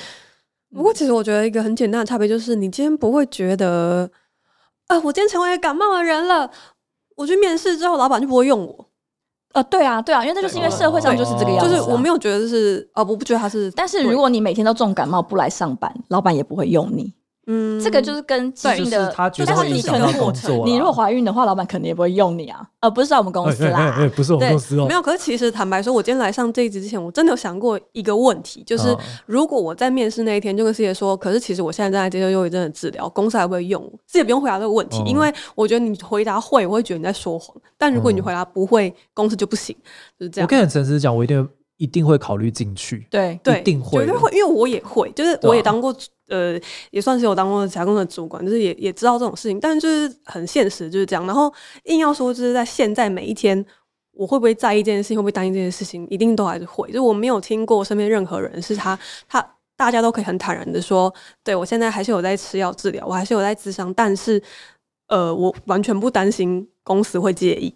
[0.76, 4.12] 不过其实我觉得一个很简单的差别就是，你今天不会觉得
[4.88, 6.52] 啊、呃，我今天成为感冒的人了，
[7.16, 8.90] 我去面试之后，老板就不会用我。
[9.54, 13.72] 呃，对啊，对啊，因为那就是因为社会上就是这个样子、啊，就是我没有觉得是啊、呃，我不觉得他是。
[13.72, 17.12] 但是如果你每天都重感冒不来上班，老板也不会用你。
[17.52, 20.08] 嗯，这个就是跟疾病的，但是你可能
[20.64, 25.02] 你如果怀孕的话，老板肯定也不会用你啊，呃，不是在我们公司啦，欸欸欸、不是我们公司哦，没有。
[25.02, 33.90] 可是其实坦白说，我今天来上这一集之前，我真的有想过一个问题，就是如果我在面试那一天就跟师姐说，可是其实我现在正在接受忧郁症的治疗，公司还会用我？
[34.06, 39.76] 师姐不用回答这个问题，因为我觉得你回答会，我会觉得你在说谎；但如果你回答不会，公司就不行，
[40.20, 40.46] 就是这样。
[40.46, 45.94] 我跟你诚实讲，我一定一定会考虑进去，对，对，一定会，绝对会，因为我也会，就是我也当过。
[46.32, 46.62] 呃，
[46.92, 51.26] 也算是有当过甲公的主管，就是也也知道这种事情，但是就是很现实，就是这样。
[51.26, 51.52] 然后
[51.86, 53.66] 硬要说，就是在现在每一天，
[54.12, 56.88] 我会不会在意这件事情，会不会担心这件事情，一定都还是会。
[56.90, 58.96] 就是我没有听过身边任何人是他
[59.28, 59.44] 他
[59.76, 61.12] 大家都可以很坦然的说，
[61.44, 64.40] 对我现在还是有在吃药治疗，我还是有在咨商，但是
[65.08, 67.74] 呃，我完全不担心公司会介意。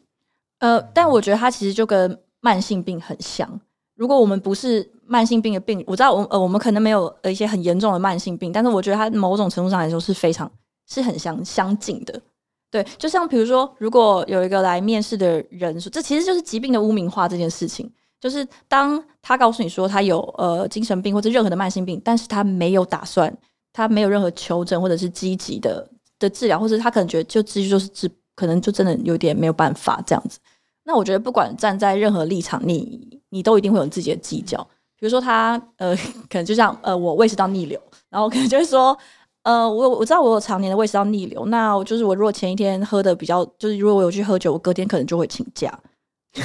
[0.59, 3.59] 呃，但我觉得他其实就跟慢性病很像。
[4.03, 10.51] 如果我们不是慢性病的病，我知道我呃我们可能没有呃一些很严重的慢性病，但是我觉得它某种程度上来说是非常
[10.89, 12.21] 是很相相近的。
[12.69, 17.89] 对，就像比如说，如果有一个来面试的人说，这其实就是疾病的污名化这件事情，
[18.19, 23.33] 就是当他告诉你说他有呃精神病或者任何的慢性病，但是他没有打算，
[23.71, 25.87] 他没有任何求诊或者是积极的
[26.19, 30.39] 的治疗，或者他可能觉得就继续就是治，可能就真的有点没有办法这样子。
[30.83, 34.61] 那我觉得不管站在任何立场，你你都一定会有自己的计较。
[34.99, 35.95] 比如说他呃，
[36.29, 38.97] 可能就像呃，我胃食道逆流，然后可能就会说，
[39.43, 45.77] 呃，我我知道我有常年的胃食道逆流，那就是我如果前一天喝的比较，就是如果我有去喝酒，我隔天可能就会请假，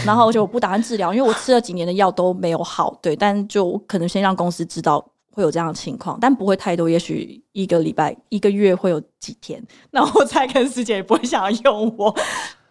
[0.05, 12.13] 然后就我不打算治疗，因为我吃了几年的药都没有好，对，但就可能先让公司知道会有这样的情况，但不会太多，也许一个礼拜、一个月会有几天，那我 再跟师姐也不会想要用我。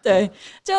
[0.08, 0.30] 对，
[0.64, 0.74] 就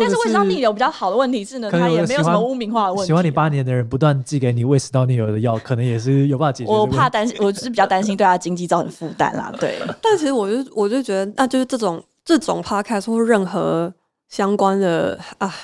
[0.00, 3.06] 但是胃食道逆流比较好的问题是呢，它也没有什么污名化的问题。
[3.06, 6.70] 喜欢你八年的人不断寄给你胃食道逆流的药，可能也是有办法解决。
[6.72, 9.52] 我怕担心，我是比较担心对他经济造成负担啦。
[9.60, 13.92] 对， 但其实我就我就觉得，那就是这种这种 podcast 或任何
[14.28, 15.54] 相关的啊，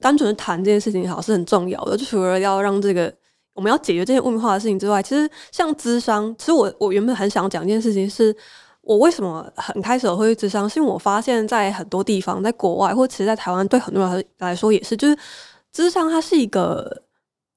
[0.00, 1.96] 单纯的谈这件事情好是很重要的。
[1.96, 3.12] 就除了要让这个
[3.54, 8.36] 我们要解决这些污名化的事情之外，其实像咨商，其实我我原本很想讲一件事情是。
[8.88, 10.66] 我为什么很开始会去咨商？
[10.66, 15.14] 是因为我发现，在很多地方，在国外，或者其实，在台湾，对很多人来说也是，就是
[15.70, 17.02] 智商它是一个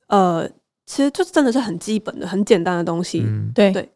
[0.10, 0.46] 呃，
[0.86, 3.24] 其实就是真的是很基本的、很简单的东西。
[3.26, 3.90] 嗯、对对。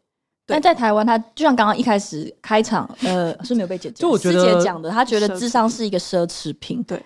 [0.46, 3.96] 但在台湾，他就像刚刚一开始开场，呃，是没有被解决。
[3.96, 6.82] 就我觉得师姐讲的，他觉得智商是一个奢侈品。
[6.84, 6.98] 对。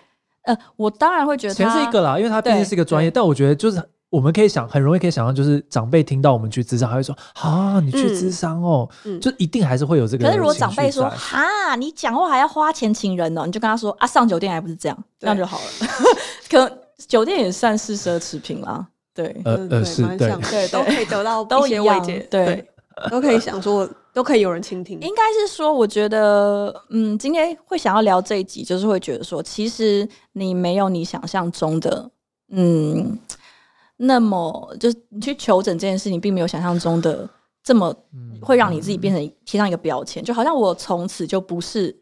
[0.43, 3.11] 呃，我当然会觉得钱是一个啦，因为他毕竟是一个专业。
[3.11, 3.83] 但我觉得就是。
[4.11, 8.87] 我们可以想，很容易可以想象，就是长辈听到我们去咨商，还会说：“啊，你去咨商哦。
[9.05, 10.25] 嗯”就一定还是会有这个。
[10.25, 15.87] 可是如果长辈说：“哈，你讲话还要花钱请人呢？”你就跟他说：“啊，上酒店还不是这样，这样就好了。
[16.51, 18.85] ”可能酒店也算是奢侈品啦。
[19.13, 22.65] 对，呃呃，是对，对，都可以得到一些慰藉，对，
[23.09, 24.99] 都可以想说，都可以有人倾听。
[24.99, 32.09] 应该是说，我觉得，嗯，今天会想要聊这一集，就是会觉得说，其实你没有你想象中的，
[32.51, 33.17] 嗯。
[34.03, 37.29] 那么，就是你去求诊这件事情，并没有想象中的
[37.63, 37.95] 这么
[38.41, 41.95] 会让你自己变成贴上一个标签，就好像我从此就不是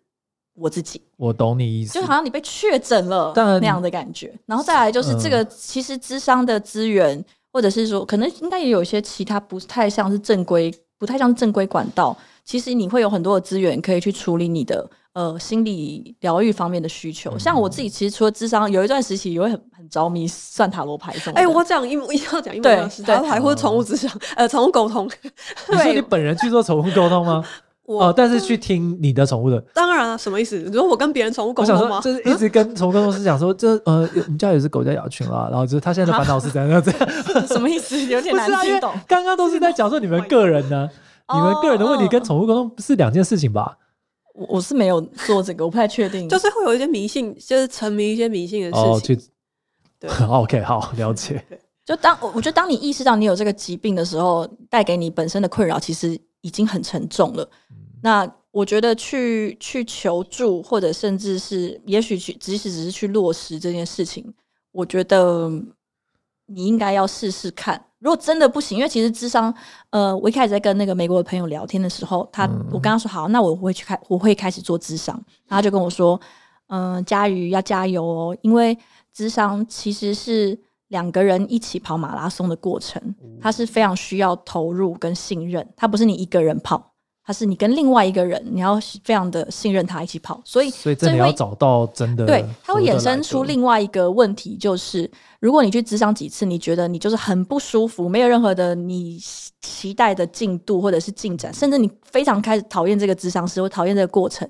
[0.56, 1.02] 我自己。
[1.18, 4.34] 我懂你意思，就好像你被确诊了那样的感觉。
[4.46, 12.16] 然后再来就是这个，其实智商的资源，或者是说，可能应该也有一些其他不太像是正规、不太像正规管道。
[12.50, 14.90] 其实你会有很多的资源可以去处理你的。
[15.14, 21.40] 呃，心理疗愈方面的需求，像我自己，其实除了智商，有一段时期也会很很着迷算塔罗牌什么的。
[21.40, 25.10] 哎、欸，我讲一模一样，讲一模一样，塔罗牌或者宠物智商，呃，宠物沟通。
[25.70, 27.44] 你说你本人去做宠物沟通吗？
[27.86, 29.60] 哦、呃，但是去听你的宠物的。
[29.74, 30.58] 当然了、啊，什么意思？
[30.60, 32.00] 你说我跟别人宠物沟通吗？
[32.06, 37.10] 就是一直跟宠物沟通师讲说，这呃，我们家有只狗叫雅群啦，然后就是他现在的烦恼是怎样怎样。
[37.48, 38.00] 什么意思？
[38.06, 38.94] 有点难听 懂。
[39.08, 40.88] 刚刚、啊、都是在讲说你们个人呢，
[41.34, 43.78] 你们个人的问题跟宠物沟通不是两件事情吧？
[44.34, 46.28] 我我是没有做这个，我不太确定。
[46.30, 49.16] 就是会有一些迷信，就是沉迷一些迷信的事情。
[49.16, 49.20] 哦、
[50.00, 51.44] 对， OK，好，了解。
[51.86, 57.44] 就当我觉得当你意识到你有这个疾病的时候，带给你本身的困扰其实已经很沉重了。
[57.72, 64.34] 嗯、那我觉得去去求助，或者甚至是也许去，即使只是去落实这件事情，
[64.72, 65.52] 我觉得
[66.46, 67.86] 你应该要试试看。
[68.00, 69.54] 如果真的不行，因为其实智商，
[69.90, 75.16] 呃，我一开始在跟那个美国的朋友聊天的时候，他、嗯、我跟他说好，那我会去开，我会开始做智商，
[75.48, 76.20] 然后他就跟我说，
[76.68, 78.78] 嗯、呃，家瑜要加油哦，因为
[79.14, 80.58] 智商其实是
[80.88, 83.02] 两个人一起跑马拉松的过程，
[83.42, 86.86] 它是非常需要投入跟信任，它不是你一个人跑。
[87.22, 95.08] 他是你跟另外一个人，你要非常的信任他一起跑，所以所以真的要找到真的对，他会衍生出另外一个问题，就是
[95.40, 99.18] 如果你去咨商几次，你觉得你就是很不舒服，没有任何的你
[99.62, 104.50] 期待的进度或者是进展，甚至你非常开始讨厌这个咨商师或讨厌这个过程，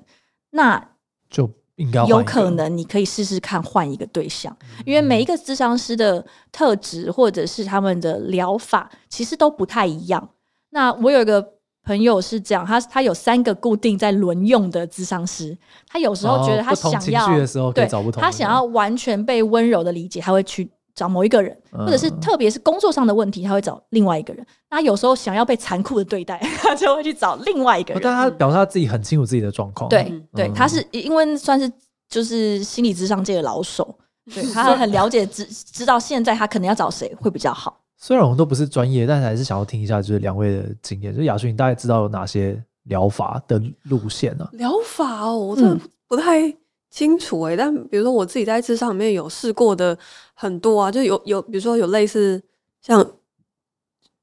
[0.50, 0.82] 那
[1.28, 10.30] 就应该有可能你可以试试看换一个对象，因为每一个咨商师的特质或者是他们的疗法其实都不太一样。
[10.70, 11.54] 那我有一个。
[11.82, 15.56] 朋友是这样，他他有三个固定在轮用的咨商师，
[15.88, 24.46] 他有时候觉得他想要，哦、对，他想要完全被温柔的理解，他会去找某一个人，嗯、或者是特别是工作上的问题，他会找另外一个人。
[24.68, 28.02] 他有时候想要被残酷的对待，他就会去找另外一个人。
[28.02, 31.72] 但他表示他自己很清楚自己的状况，对、嗯、对，他是因为算是
[32.10, 33.96] 就是心理咨商界的老手，
[34.34, 37.80] 对，他很了解知知道现在他可能要找谁会比较好。
[37.96, 41.16] 虽然我们都不是专业，但是还是想要听一下，就是两位的经验。
[41.16, 44.50] 就雅薰，你大概知道有哪些疗法的路线呢、啊？
[44.52, 46.54] 疗法哦，我真的不太
[46.90, 47.56] 清楚哎、欸。
[47.56, 49.96] 嗯、但比如说我自己在智商里面有试过的
[50.34, 52.42] 很多啊，就有有，比如说有类似
[52.82, 53.14] 像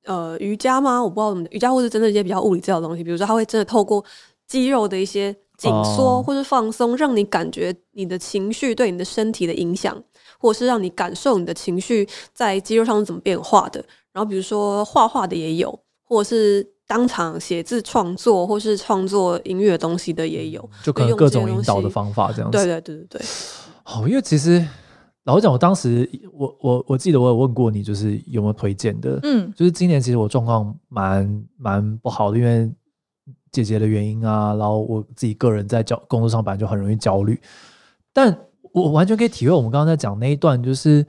[0.03, 1.01] 呃瑜伽吗？
[1.03, 3.03] 我不知道怎么瑜伽，或是真的一些比较物理治疗的东西。
[3.03, 4.03] 比如说，它会真的透过
[4.45, 10.03] 肌肉的一些紧缩或是放松，让你感觉你的情绪对你的身体的影响。
[10.39, 22.57] 或是让你感受你的情绪在肌肉上是怎么变化的，然后比如说画画的也有，或者是当场写字创作，或是创作音乐东西的也有，就可能各种引导的方法这样子。
[22.57, 23.21] 对对对对对。
[23.83, 24.65] 好，因为其实
[25.25, 29.19] 老实讲，我当时我我我记得我有问过你，就是有没有推荐的？
[29.23, 32.71] 嗯，就是今年其实我状况蛮蛮不好的，因为
[33.51, 37.39] 姐姐的原因啊，然后我自己个人在焦工作上本来就很容易焦虑，
[38.13, 38.35] 但。
[38.73, 41.03] 我完全可以体会我们刚刚在讲那一段，就是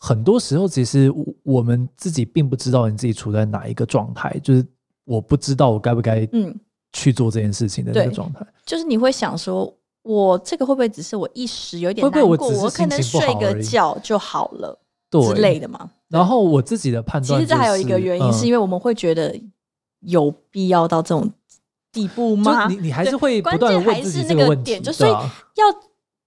[0.00, 1.12] 很多时候其实
[1.44, 4.66] 我们自己并不知道你自己处在哪一个状态，就是
[5.04, 6.54] 我不知道我该不该嗯
[6.92, 8.46] 去做这件事情的那个状态。
[8.64, 14.78] 就是你会想说，我这个会不会只是我一时有点难过，我，我可能睡个觉就好了
[15.10, 15.90] 对之类的嘛？
[16.08, 19.38] 然后我自己的判断，就是，其实这还有一个原因，是因为我们会觉得
[20.00, 21.30] 有必要到这种
[21.92, 22.66] 地步吗？
[22.68, 25.64] 你你还是会不断问自己这个问题，就所以要。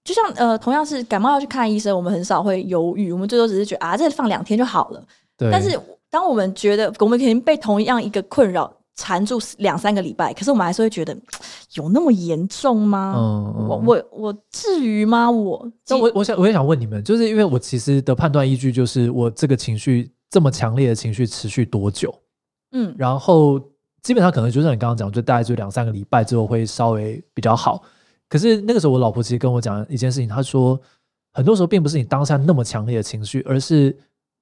[0.04, 5.04] 就像呃，同样是感冒要去看医生，我们很少会犹豫，我们最多只是觉得啊，这放两天就好了。
[5.36, 5.50] 对。
[5.52, 5.78] 但是
[6.10, 11.16] 当我们觉得我们肯定被同样一个困扰缠住两三个礼拜，可是我们还是会觉得
[11.74, 13.14] 有那么严重吗？
[13.16, 15.30] 嗯，嗯，我我我至于吗？
[15.30, 22.14] 我那我我想我也想问你们，就是因为我其实的判断依据就是我这个情绪这么强烈的情绪持续多久？
[22.72, 23.60] 嗯，然后
[24.02, 27.82] 基本上可能就像你刚刚讲，就大概就两三个礼拜之后会稍微比较好。
[28.28, 30.78] 可是那个时候，我老婆其实跟我讲一件事情，她说，
[31.32, 33.96] 很多时候并不是你当下那么强烈的情绪，而是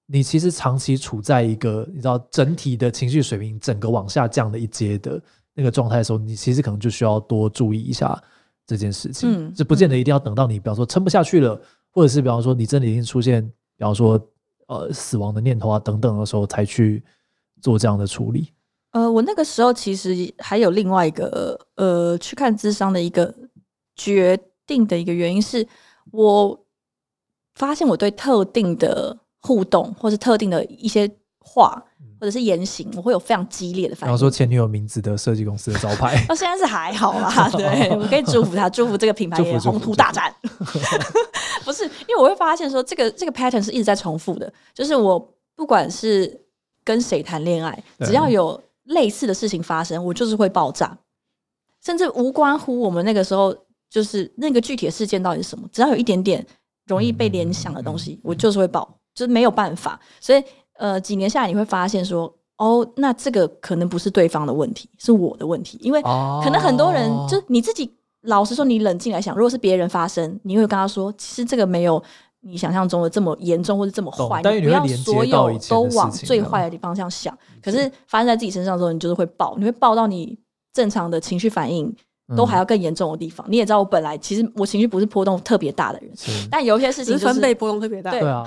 [0.07, 5.21] 你其实长期处在一个你知道整体的情绪水平整个往下降的一阶的
[5.55, 8.23] 那个状态的时候，你其实可能就需要多注意一下
[8.67, 9.31] 这件事情。
[9.31, 13.43] 嗯，这不见得一定要等到你，比方说撑不下去了，或者是比方说你真的已经出现，
[13.77, 14.21] 比方说
[14.69, 17.03] 呃死亡的念头啊等等的时候，才去
[17.61, 18.53] 做这样的处理。
[18.93, 23.35] 呃，我那个时候其实还有另外一个呃去看智商的一个。
[23.99, 25.67] 决定的一个原因是
[26.11, 26.67] 我
[27.55, 31.81] 发现我对特定的互动，或是特定的一些话，
[32.21, 34.11] 或者是言行，我会有非常激烈的反应。
[34.11, 37.49] 然后说前女友名字的设计公司的招牌，那 现在是还好啦。
[37.57, 40.35] 对，我可以祝福他， 祝福这个品牌也宏图大展。
[41.65, 45.19] 不是，因为我会发现说，这个这个 pattern 是一直在重复的，就是我
[45.55, 46.41] 不管是
[46.83, 50.99] 跟谁谈恋爱，只要有类似的事情发生，我就是会爆炸，
[51.85, 53.57] 甚至无关乎我们那个时候。
[53.89, 55.67] 就是那个具体的事件到底是什么？
[55.73, 56.45] 只要有一点点
[56.87, 59.99] 容易被联想的东西，我就是会爆，就是没有办法。
[60.21, 60.45] 所以
[60.79, 65.77] 呃几年下来你会发现说哦那这个可能不是对方的问题是我的问题。
[65.81, 67.91] 因为可能很多人就你自己
[68.23, 72.01] 老实说你冷静来想如果是别人发生你会跟他说其实这个没有
[72.43, 80.39] 你想象中的这么严重或者这么坏你要所有都往最坏的地方上想可是发生在自己身上的时候你就是会爆你会爆到你
[80.73, 81.93] 正常的情绪反应
[82.37, 83.47] 都还要更严重的地方。
[83.49, 86.11] 你也知道我本来其实我情绪不是波动特别大的人
[86.51, 88.11] 但有些事情就是被波动特别大。
[88.11, 88.45] 对啊。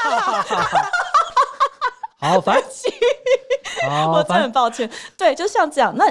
[2.18, 2.60] 好烦
[4.12, 4.88] 我真很抱歉。
[5.16, 5.94] 对就像这样。
[5.96, 6.04] 那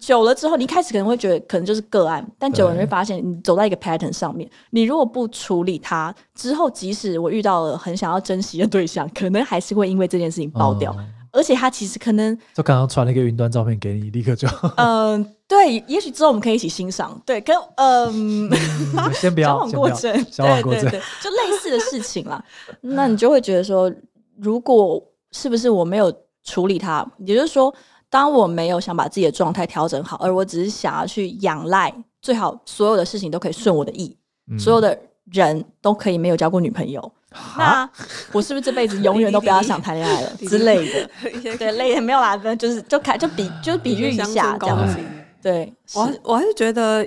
[0.00, 10.94] 久了之后你一开始可能会觉得可能就是个案但久了你会发现你走在一个 pattern 上面你如果不处理它之后即使我遇到了很想要珍惜的对象可能还是会因为这件事情爆掉。
[11.34, 14.46] 而且他其实可能就刚刚传了一个云端照片给你，立刻就
[14.78, 18.50] 嗯、呃，对，也许之后我们可以一起欣赏，对，跟嗯，嗯
[19.12, 22.42] 先不要，交往过程，对对对，就类似的事情啦。
[22.80, 23.92] 那你就会觉得说，
[24.38, 26.12] 如果是不是我没有
[26.44, 27.74] 处理它，也就是说，
[28.08, 34.16] 当我没有想把自己的状态调整好，而我只是想要去仰赖，最好所有的事情都可以顺我的意，
[34.48, 34.96] 嗯、所有的
[35.32, 37.12] 人都可以没有交过女朋友。
[37.56, 37.88] 那
[38.32, 41.10] 我是不是这辈子永远都不要想谈恋爱了 之类的？
[41.58, 44.98] 对，类的没有啦，就是就开就比就比喻一下这样子。
[45.42, 47.06] 对，我我还是觉得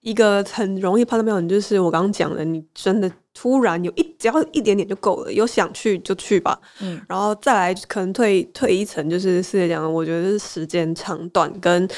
[0.00, 6.58] 一个很容易判断标准，就是我刚刚讲的，你真的突然有一只要一点点就够了，有想去就去吧。
[6.80, 11.88] 嗯，然后再来可能退退一层，就是四姐讲的，我觉得是时间长短跟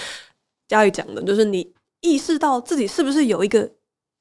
[0.68, 3.70] 佳宇讲的，就是你意识到自己是不是有一个。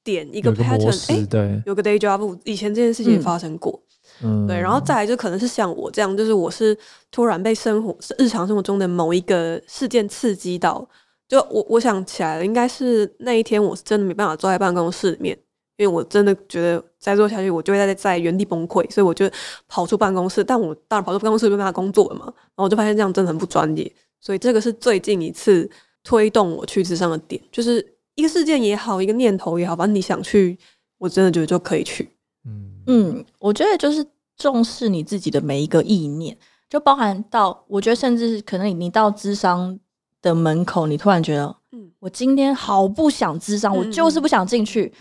[0.02, 3.78] 点一个 pattern，哎，对，有个 deja vu，以前这件事情也发生过，
[4.22, 6.76] 嗯，对，然后再来就可能是像我这样，就是我是
[7.10, 10.88] 突然被生活日常生活中的某一个事件刺激到，
[11.28, 15.36] 就我我想起来了，应该是那一天我是真的没办法坐在办公室里面，
[15.76, 19.30] 因为我真的觉得再坐下去我就会在在原地崩溃，所以我就
[19.68, 25.70] 跑出办公室，但我当然跑出办公室没办法工作了嘛，然后我就发现这样真的很不专业，所以这个是最近一次
[26.02, 27.86] 推动我去咨商的点，就是。
[28.20, 30.58] 一个事件也好，一个念头也好，反正你想去，
[30.98, 32.10] 我真的觉得就可以去。
[32.44, 34.06] 嗯嗯，我觉得就是
[34.36, 36.36] 重视你自己的每一个意念，
[36.68, 39.78] 就包含到我觉得，甚至可能你你到智商
[40.20, 44.92] 的门口，你突然觉得，嗯，我今天好不想智商，我就是不想进去。
[44.94, 45.00] 嗯、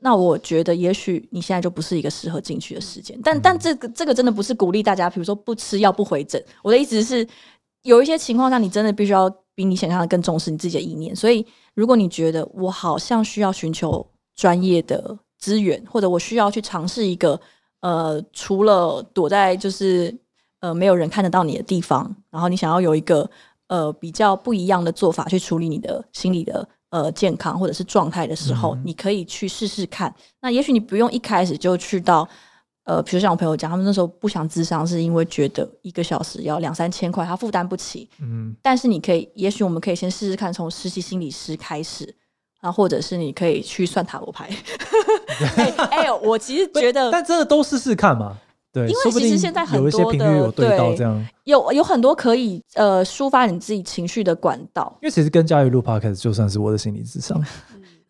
[0.00, 3.18] 那我觉得，也许你现在就不是一个适合进去的时间。
[3.22, 6.42] 但但这个这个真的不是鼓励大家，比如说不吃药不回诊。
[6.62, 7.26] 我的意思是，
[7.82, 11.44] 有一些情况下，你真的必须要比你想象的更重视你自己的意念，所以。
[11.74, 17.38] 如果你觉得我好像需要寻求专业的资源，或者我需要去尝试一个
[17.80, 20.16] 呃，除了躲在就是
[20.60, 23.28] 呃没有人看得到你的地方，然后你想要有一个
[23.66, 30.14] 呃比较不一样的做法去处理你的心理的呃健康或者是状态的时候，嗯、你可以去试试看。
[30.40, 32.26] 那也许你不用一开始就去到。
[32.86, 38.08] 呃，比如像我朋友讲，他们那时候不想咨商，是因为觉得一个小时要两三千块，他负担不起。
[38.20, 42.04] 嗯，但是你可以，也许我们可以先试试看，从实习心理师开始，
[42.60, 44.48] 然后或者是你可以去算塔罗牌。
[45.90, 48.38] 哎我其实觉得，但真的都试试看嘛。
[48.72, 54.96] 对，因为其实现在很多的率有对到这样，有有很多可以呃抒发你自己情绪的管道。
[55.02, 57.36] 因为其实跟佳宇录 Podcast 就算是我的心理智商。
[57.42, 57.46] 能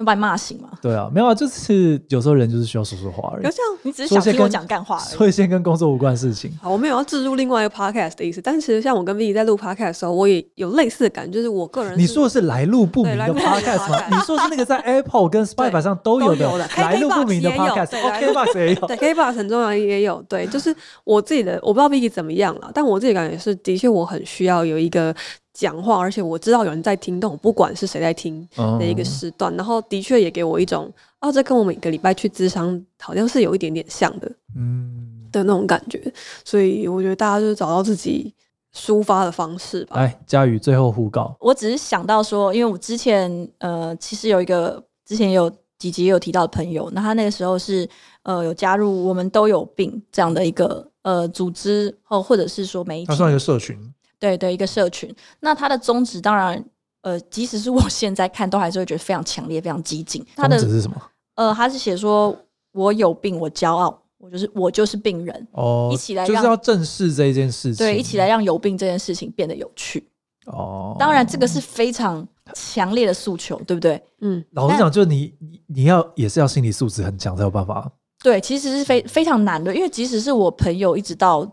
[0.05, 0.70] 把你骂醒嘛？
[0.82, 3.44] 对啊，没有啊，就是有时候人就是需要说说话而已。
[3.44, 6.51] 有这样，你只是想听我讲干话，所以先跟工作无关的事情。
[6.61, 11.99] 好，我没有要置入另外一个 podcast 的意思，但是其实像我跟 Vicky 在录 podcast 的时候，我也有类似的感觉，就是我个人。
[11.99, 14.03] 你说的是来路不明的 podcast 吗？
[14.11, 20.22] 你说是那个在 Apple 跟 Spotify 上都有的来路不明的 podcast，KKBOX 也有，对，KKBOX 很重要也有。
[20.28, 20.74] 对，就是
[21.05, 25.14] 我自己的，我不知道 Vicky 怎么样了，但我自己感觉是，的确我很需要有一个。
[25.57, 28.46] 讲话，而且我知道有人在听，但我不管是谁在听
[28.78, 36.12] 的一个时段，哦、然后的确也给我一种，啊，这跟我每个礼拜去咨商好像是有一点点像的，嗯，的那种感觉，
[36.44, 38.34] 所以我觉得大家就是找到自己
[38.74, 39.96] 抒发的方式吧。
[39.96, 47.88] 来，佳宇最后互告，我只是想到说，因为我之前呃，其实有一个之前也有几集也有提到的朋友，那他那个时候是
[48.24, 53.74] 呃有加入我们都有病这样的一个呃组织，或或者是说媒体，他算一个社群。
[54.18, 55.14] 对对，一个社群。
[55.40, 56.62] 那它的宗旨当然，
[57.02, 60.24] 呃，即使是我 现在看，都还是会觉得非常强烈、非常激进。
[60.34, 60.96] 它的宗旨是什么？
[61.34, 62.34] 呃，他是写说
[62.72, 67.84] ：“我有病，我骄傲，我就是我就是病人。”哦，一起来就是要正视这件事情。
[67.84, 70.08] 对，一起来让有病这件事情变得有趣。
[70.46, 74.02] 哦，当然这个是非常强烈的诉求，对不对？
[74.22, 77.92] 嗯，老实讲，就你你你要也是要心理素质很强才有办法。
[78.24, 81.46] 对，其实是非非常难的，因为即使是我朋友，一直到。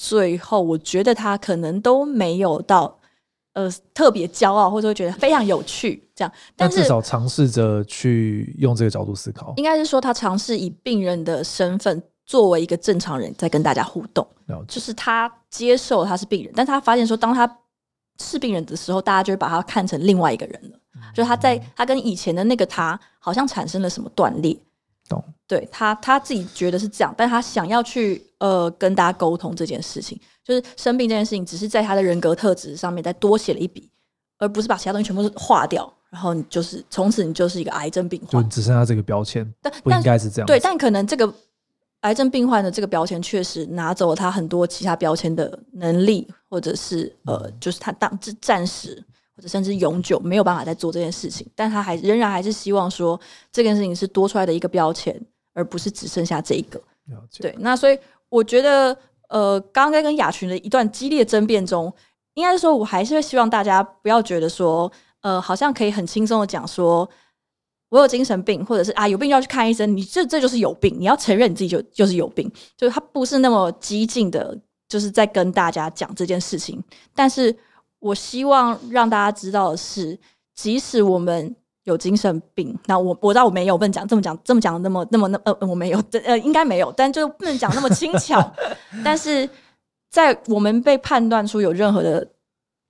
[0.00, 3.00] 最后，我觉得他可能都没有到，
[3.54, 6.32] 呃，特别骄傲，或者会觉得非常有趣这样。
[6.54, 9.52] 但至少尝试着去用这个角度思考。
[9.56, 14.24] 应该是说，他尝试以病人的身份作为一个正常人在跟大家互动，
[14.68, 17.58] 就是他接受他是病人，但他发现说，当他
[18.22, 20.78] 是病人的时候，大家就会把他看成另外一个人了。
[20.94, 24.56] 嗯、就他在他跟以前的那个他，好像产生了什么断裂。
[25.08, 33.90] 懂，对他他自己觉得是这样，但他想要去呃跟大家沟通这件事情，就是生病这件事情，只是在他的人格特质上面再多写了一笔，
[34.38, 40.46] 而不是把其他东西全部划掉，然后你就是从此你就是一个癌症病患，就只剩下这个标签，但不应该是这样。
[40.46, 41.32] 对，但可能这个
[42.02, 49.02] 癌症病患的这个标签确实拿走了他很多其他标签的能力，或者是呃，就是他当这暂时
[49.38, 53.18] 或者甚至永久没有办法再做这件事情，但他还仍然还是希望说
[53.52, 55.16] 这件事情是多出来的一个标签，
[55.54, 56.82] 而不是只剩下这一个。
[57.38, 57.96] 对，那所以
[58.28, 61.94] 我觉得，呃，刚刚跟雅群的一段激烈争辩中，
[62.34, 67.08] 应该是说我还是会希望大家不要觉得说，呃，好像可以很轻松的讲说。
[67.90, 74.54] 我有精神病，或者是啊有病就要去看医生，你这这就是有病，你要承认你自己就就是有病，就是他不是那么激进的，
[74.86, 76.78] 就是在跟大家讲这件事情。
[77.14, 77.50] 但是
[78.00, 80.18] 我希望让大家知道的是，
[80.54, 88.54] 即使我们有精神病，那我我知道我没有，不能讲这么讲这么讲那么那么那呃我没有，呃应该没有，但就不能讲那么轻巧。
[89.04, 89.48] 但是
[90.10, 92.26] 在我们被判断出有任何的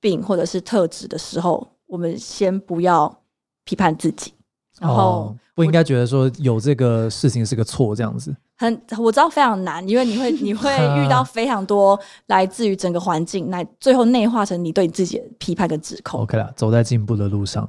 [0.01, 3.23] 病或者是特质的时候，我们先不要
[3.65, 4.35] 批判自己。
[4.81, 16.23] 然后、哦、不应该觉得说有这个事情是个错这样子，很我知道非常难，因为你会你会遇到 非常多来自于整个环境，来最后内化成你对你自己的批判跟指控。
[16.23, 17.69] OK 啦，走在进步的路上，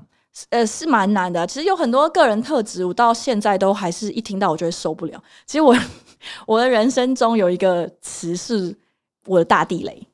[0.50, 1.46] 呃，是蛮难的。
[1.46, 5.24] 其实有很多个人特质，我到现在都还是一听到我就会受不了。
[5.46, 5.76] 其实我
[6.48, 8.76] 我的人生中有一个词是
[9.26, 10.08] 我的大地雷，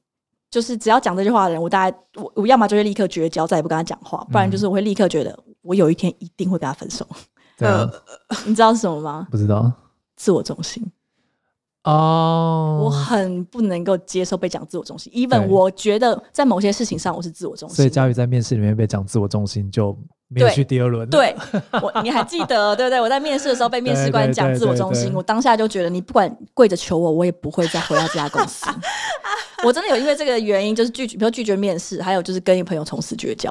[0.51, 5.37] 就是只要讲这句话的人，我大概我我要么就会立刻绝交，再也不跟他讲话，不然就是我会立刻觉得。
[5.61, 7.03] 我有一天一定会跟他分手。
[7.57, 7.89] 呃，
[8.45, 9.27] 你知道是什么吗？
[9.31, 9.71] 不知道。
[10.15, 10.83] 自我中心。
[11.83, 12.81] 哦。
[12.83, 15.11] 我很不能够接受被讲自我中心。
[15.13, 17.75] even 我觉得在某些事情上我是自我中心。
[17.75, 19.97] 所以佳宇在面试里面被讲自我中心，就
[20.27, 21.09] 没有去第二轮。
[21.09, 21.35] 对，
[21.81, 22.99] 我你还记得 对不对？
[22.99, 28.65] 我在面试的时候被面试官讲自我中心，我当下就觉得你不管跪着求我，我也不会再回到这家公司。
[29.63, 33.49] 我真的有因为这个原因，就是拒绝，比如拒绝面试，还有就是跟一个朋友从此绝交。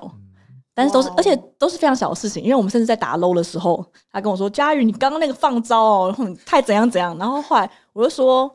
[0.75, 2.43] 但是都是而且都是非常小的事情。
[2.43, 8.51] 因为我们甚至在打 low 的时候，他跟我说：“佳宇，你刚刚那个放招哦，太怎样怎样。”然后后来我就说：“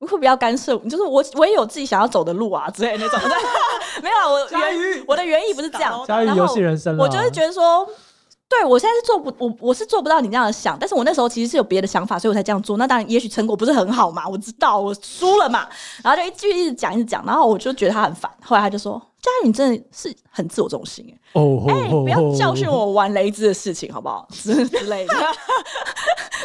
[0.00, 3.20] 你会不要干涉，就是我我也有自己想要走的路啊之类的那种。
[4.02, 6.04] ”没有啊，我原我的原意不是这样。
[6.06, 7.88] 佳宇游戏人生，我就是觉得说。
[8.48, 12.76] 对，我现在是做不，我我是做不到你这样的想，但是我那时候其实是有别的想法，所以我才这样做。
[12.76, 15.66] 那当然，也许成果不是很好嘛，我知道我输了嘛。
[16.02, 18.30] 然后就一句一直讲一直讲，然后我就觉得他很烦。
[18.44, 24.26] 后来他就说：“佳宇，你真的是很自我中心哎，哦，哎、欸，不要教训我玩雷子的事情好不好？
[24.30, 25.14] 之之类的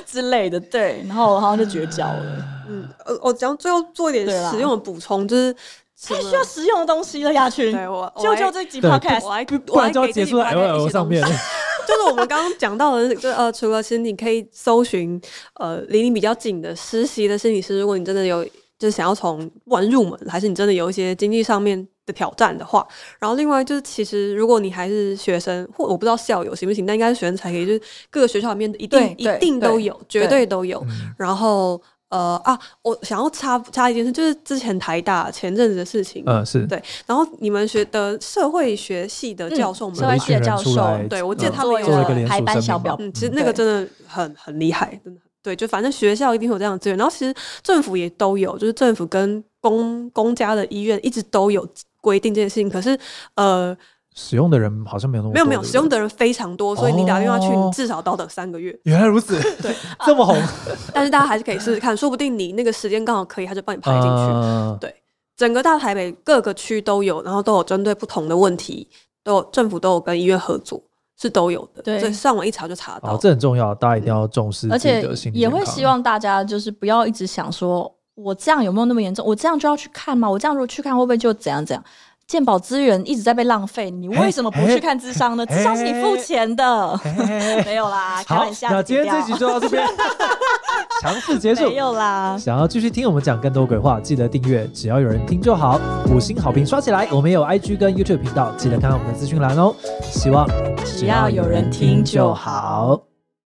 [0.06, 0.60] 之类的。
[0.72, 2.46] ”对，然后好像就绝交了。
[2.68, 5.56] 嗯，呃，我讲最后做一点实用的补充，就是。
[6.04, 7.72] 太需要实用的东西了，亚群。
[7.72, 11.24] 对我，就就这几 podcast，我还不然就要结束在 LOL 上面。
[11.88, 15.20] 就是我们刚刚讲到的，就呃，除了其实你可以搜寻
[15.56, 18.44] 呃离你比较近的实习的心理师，如果你真的有
[18.78, 22.88] 就是想要从不管入门，还是你真的有一些经济上面的挑战的话，
[23.20, 30.84] 然后另外就是其实如果你还是学生，或我不知道校友行不行，但应该是学生才可以，就是各个学校里面一定一定都有，绝对都有。
[31.18, 31.82] 然后。
[32.12, 36.24] 呃啊，我想要插插一件事，就是之前台大前阵子的事情。
[36.28, 36.82] 嗯，是对。
[37.06, 45.22] 然后你们学的社会学系的教授们，社会系的教授，对我记得他们有个排班小表，嗯，其实那个真的很很厉害，真的。
[45.42, 47.34] 对，就反正学校一定会有这样的资源，然后其实
[47.64, 51.68] 政府也都有，就是政府跟公公家的医院一直都有
[52.00, 52.70] 规定这件事情。
[52.70, 53.00] 可是，
[53.36, 53.76] 呃。
[54.16, 58.78] 使用的人好像没有那么多，没有没有，使用的人非常多，所以你打电话去，你至少都要等三个月。
[58.84, 59.74] 原来如此， 对，
[60.06, 60.36] 这么红。
[60.94, 64.08] 但是大家还是可以试试看，说不定你那个时间刚好可以，他就帮你排进去。
[64.08, 64.78] Uh...
[64.80, 64.94] 对，
[65.38, 68.90] 整个大台北各个区都有，然后都有针对不同的问题，
[69.24, 70.84] 都有政府都有跟医院合作，
[71.18, 71.82] 是都有的。
[71.82, 73.14] 对，所以上网一查就查到。
[73.14, 74.68] 哦，这很重要，大家一定要重视。
[74.70, 75.02] 而且
[75.34, 79.26] 也会希望大家就是不要一直想说，我这样有没有那么严重？
[79.26, 80.30] 我这样就要去看吗？
[80.30, 81.84] 我这样如果去看，会不会就怎样怎样？
[82.32, 85.46] 健保资源一直在被浪费，你为什么不去看智商呢？
[85.46, 86.98] 智商是你付钱的，
[87.66, 88.70] 没有啦，开玩笑。
[88.72, 89.86] 那今天这集就到这边，
[91.04, 91.68] 强势结束。
[91.68, 95.78] 没有啦，想要继续听我们讲更多鬼话，记得订阅，只要有人听就好，
[96.10, 97.06] 五星好评刷起来。
[97.12, 99.76] 我们有 IG 跟 YouTube 频道，记得看看我们的资讯栏哦。
[100.02, 100.48] 希望
[100.86, 103.11] 只要有人听就好。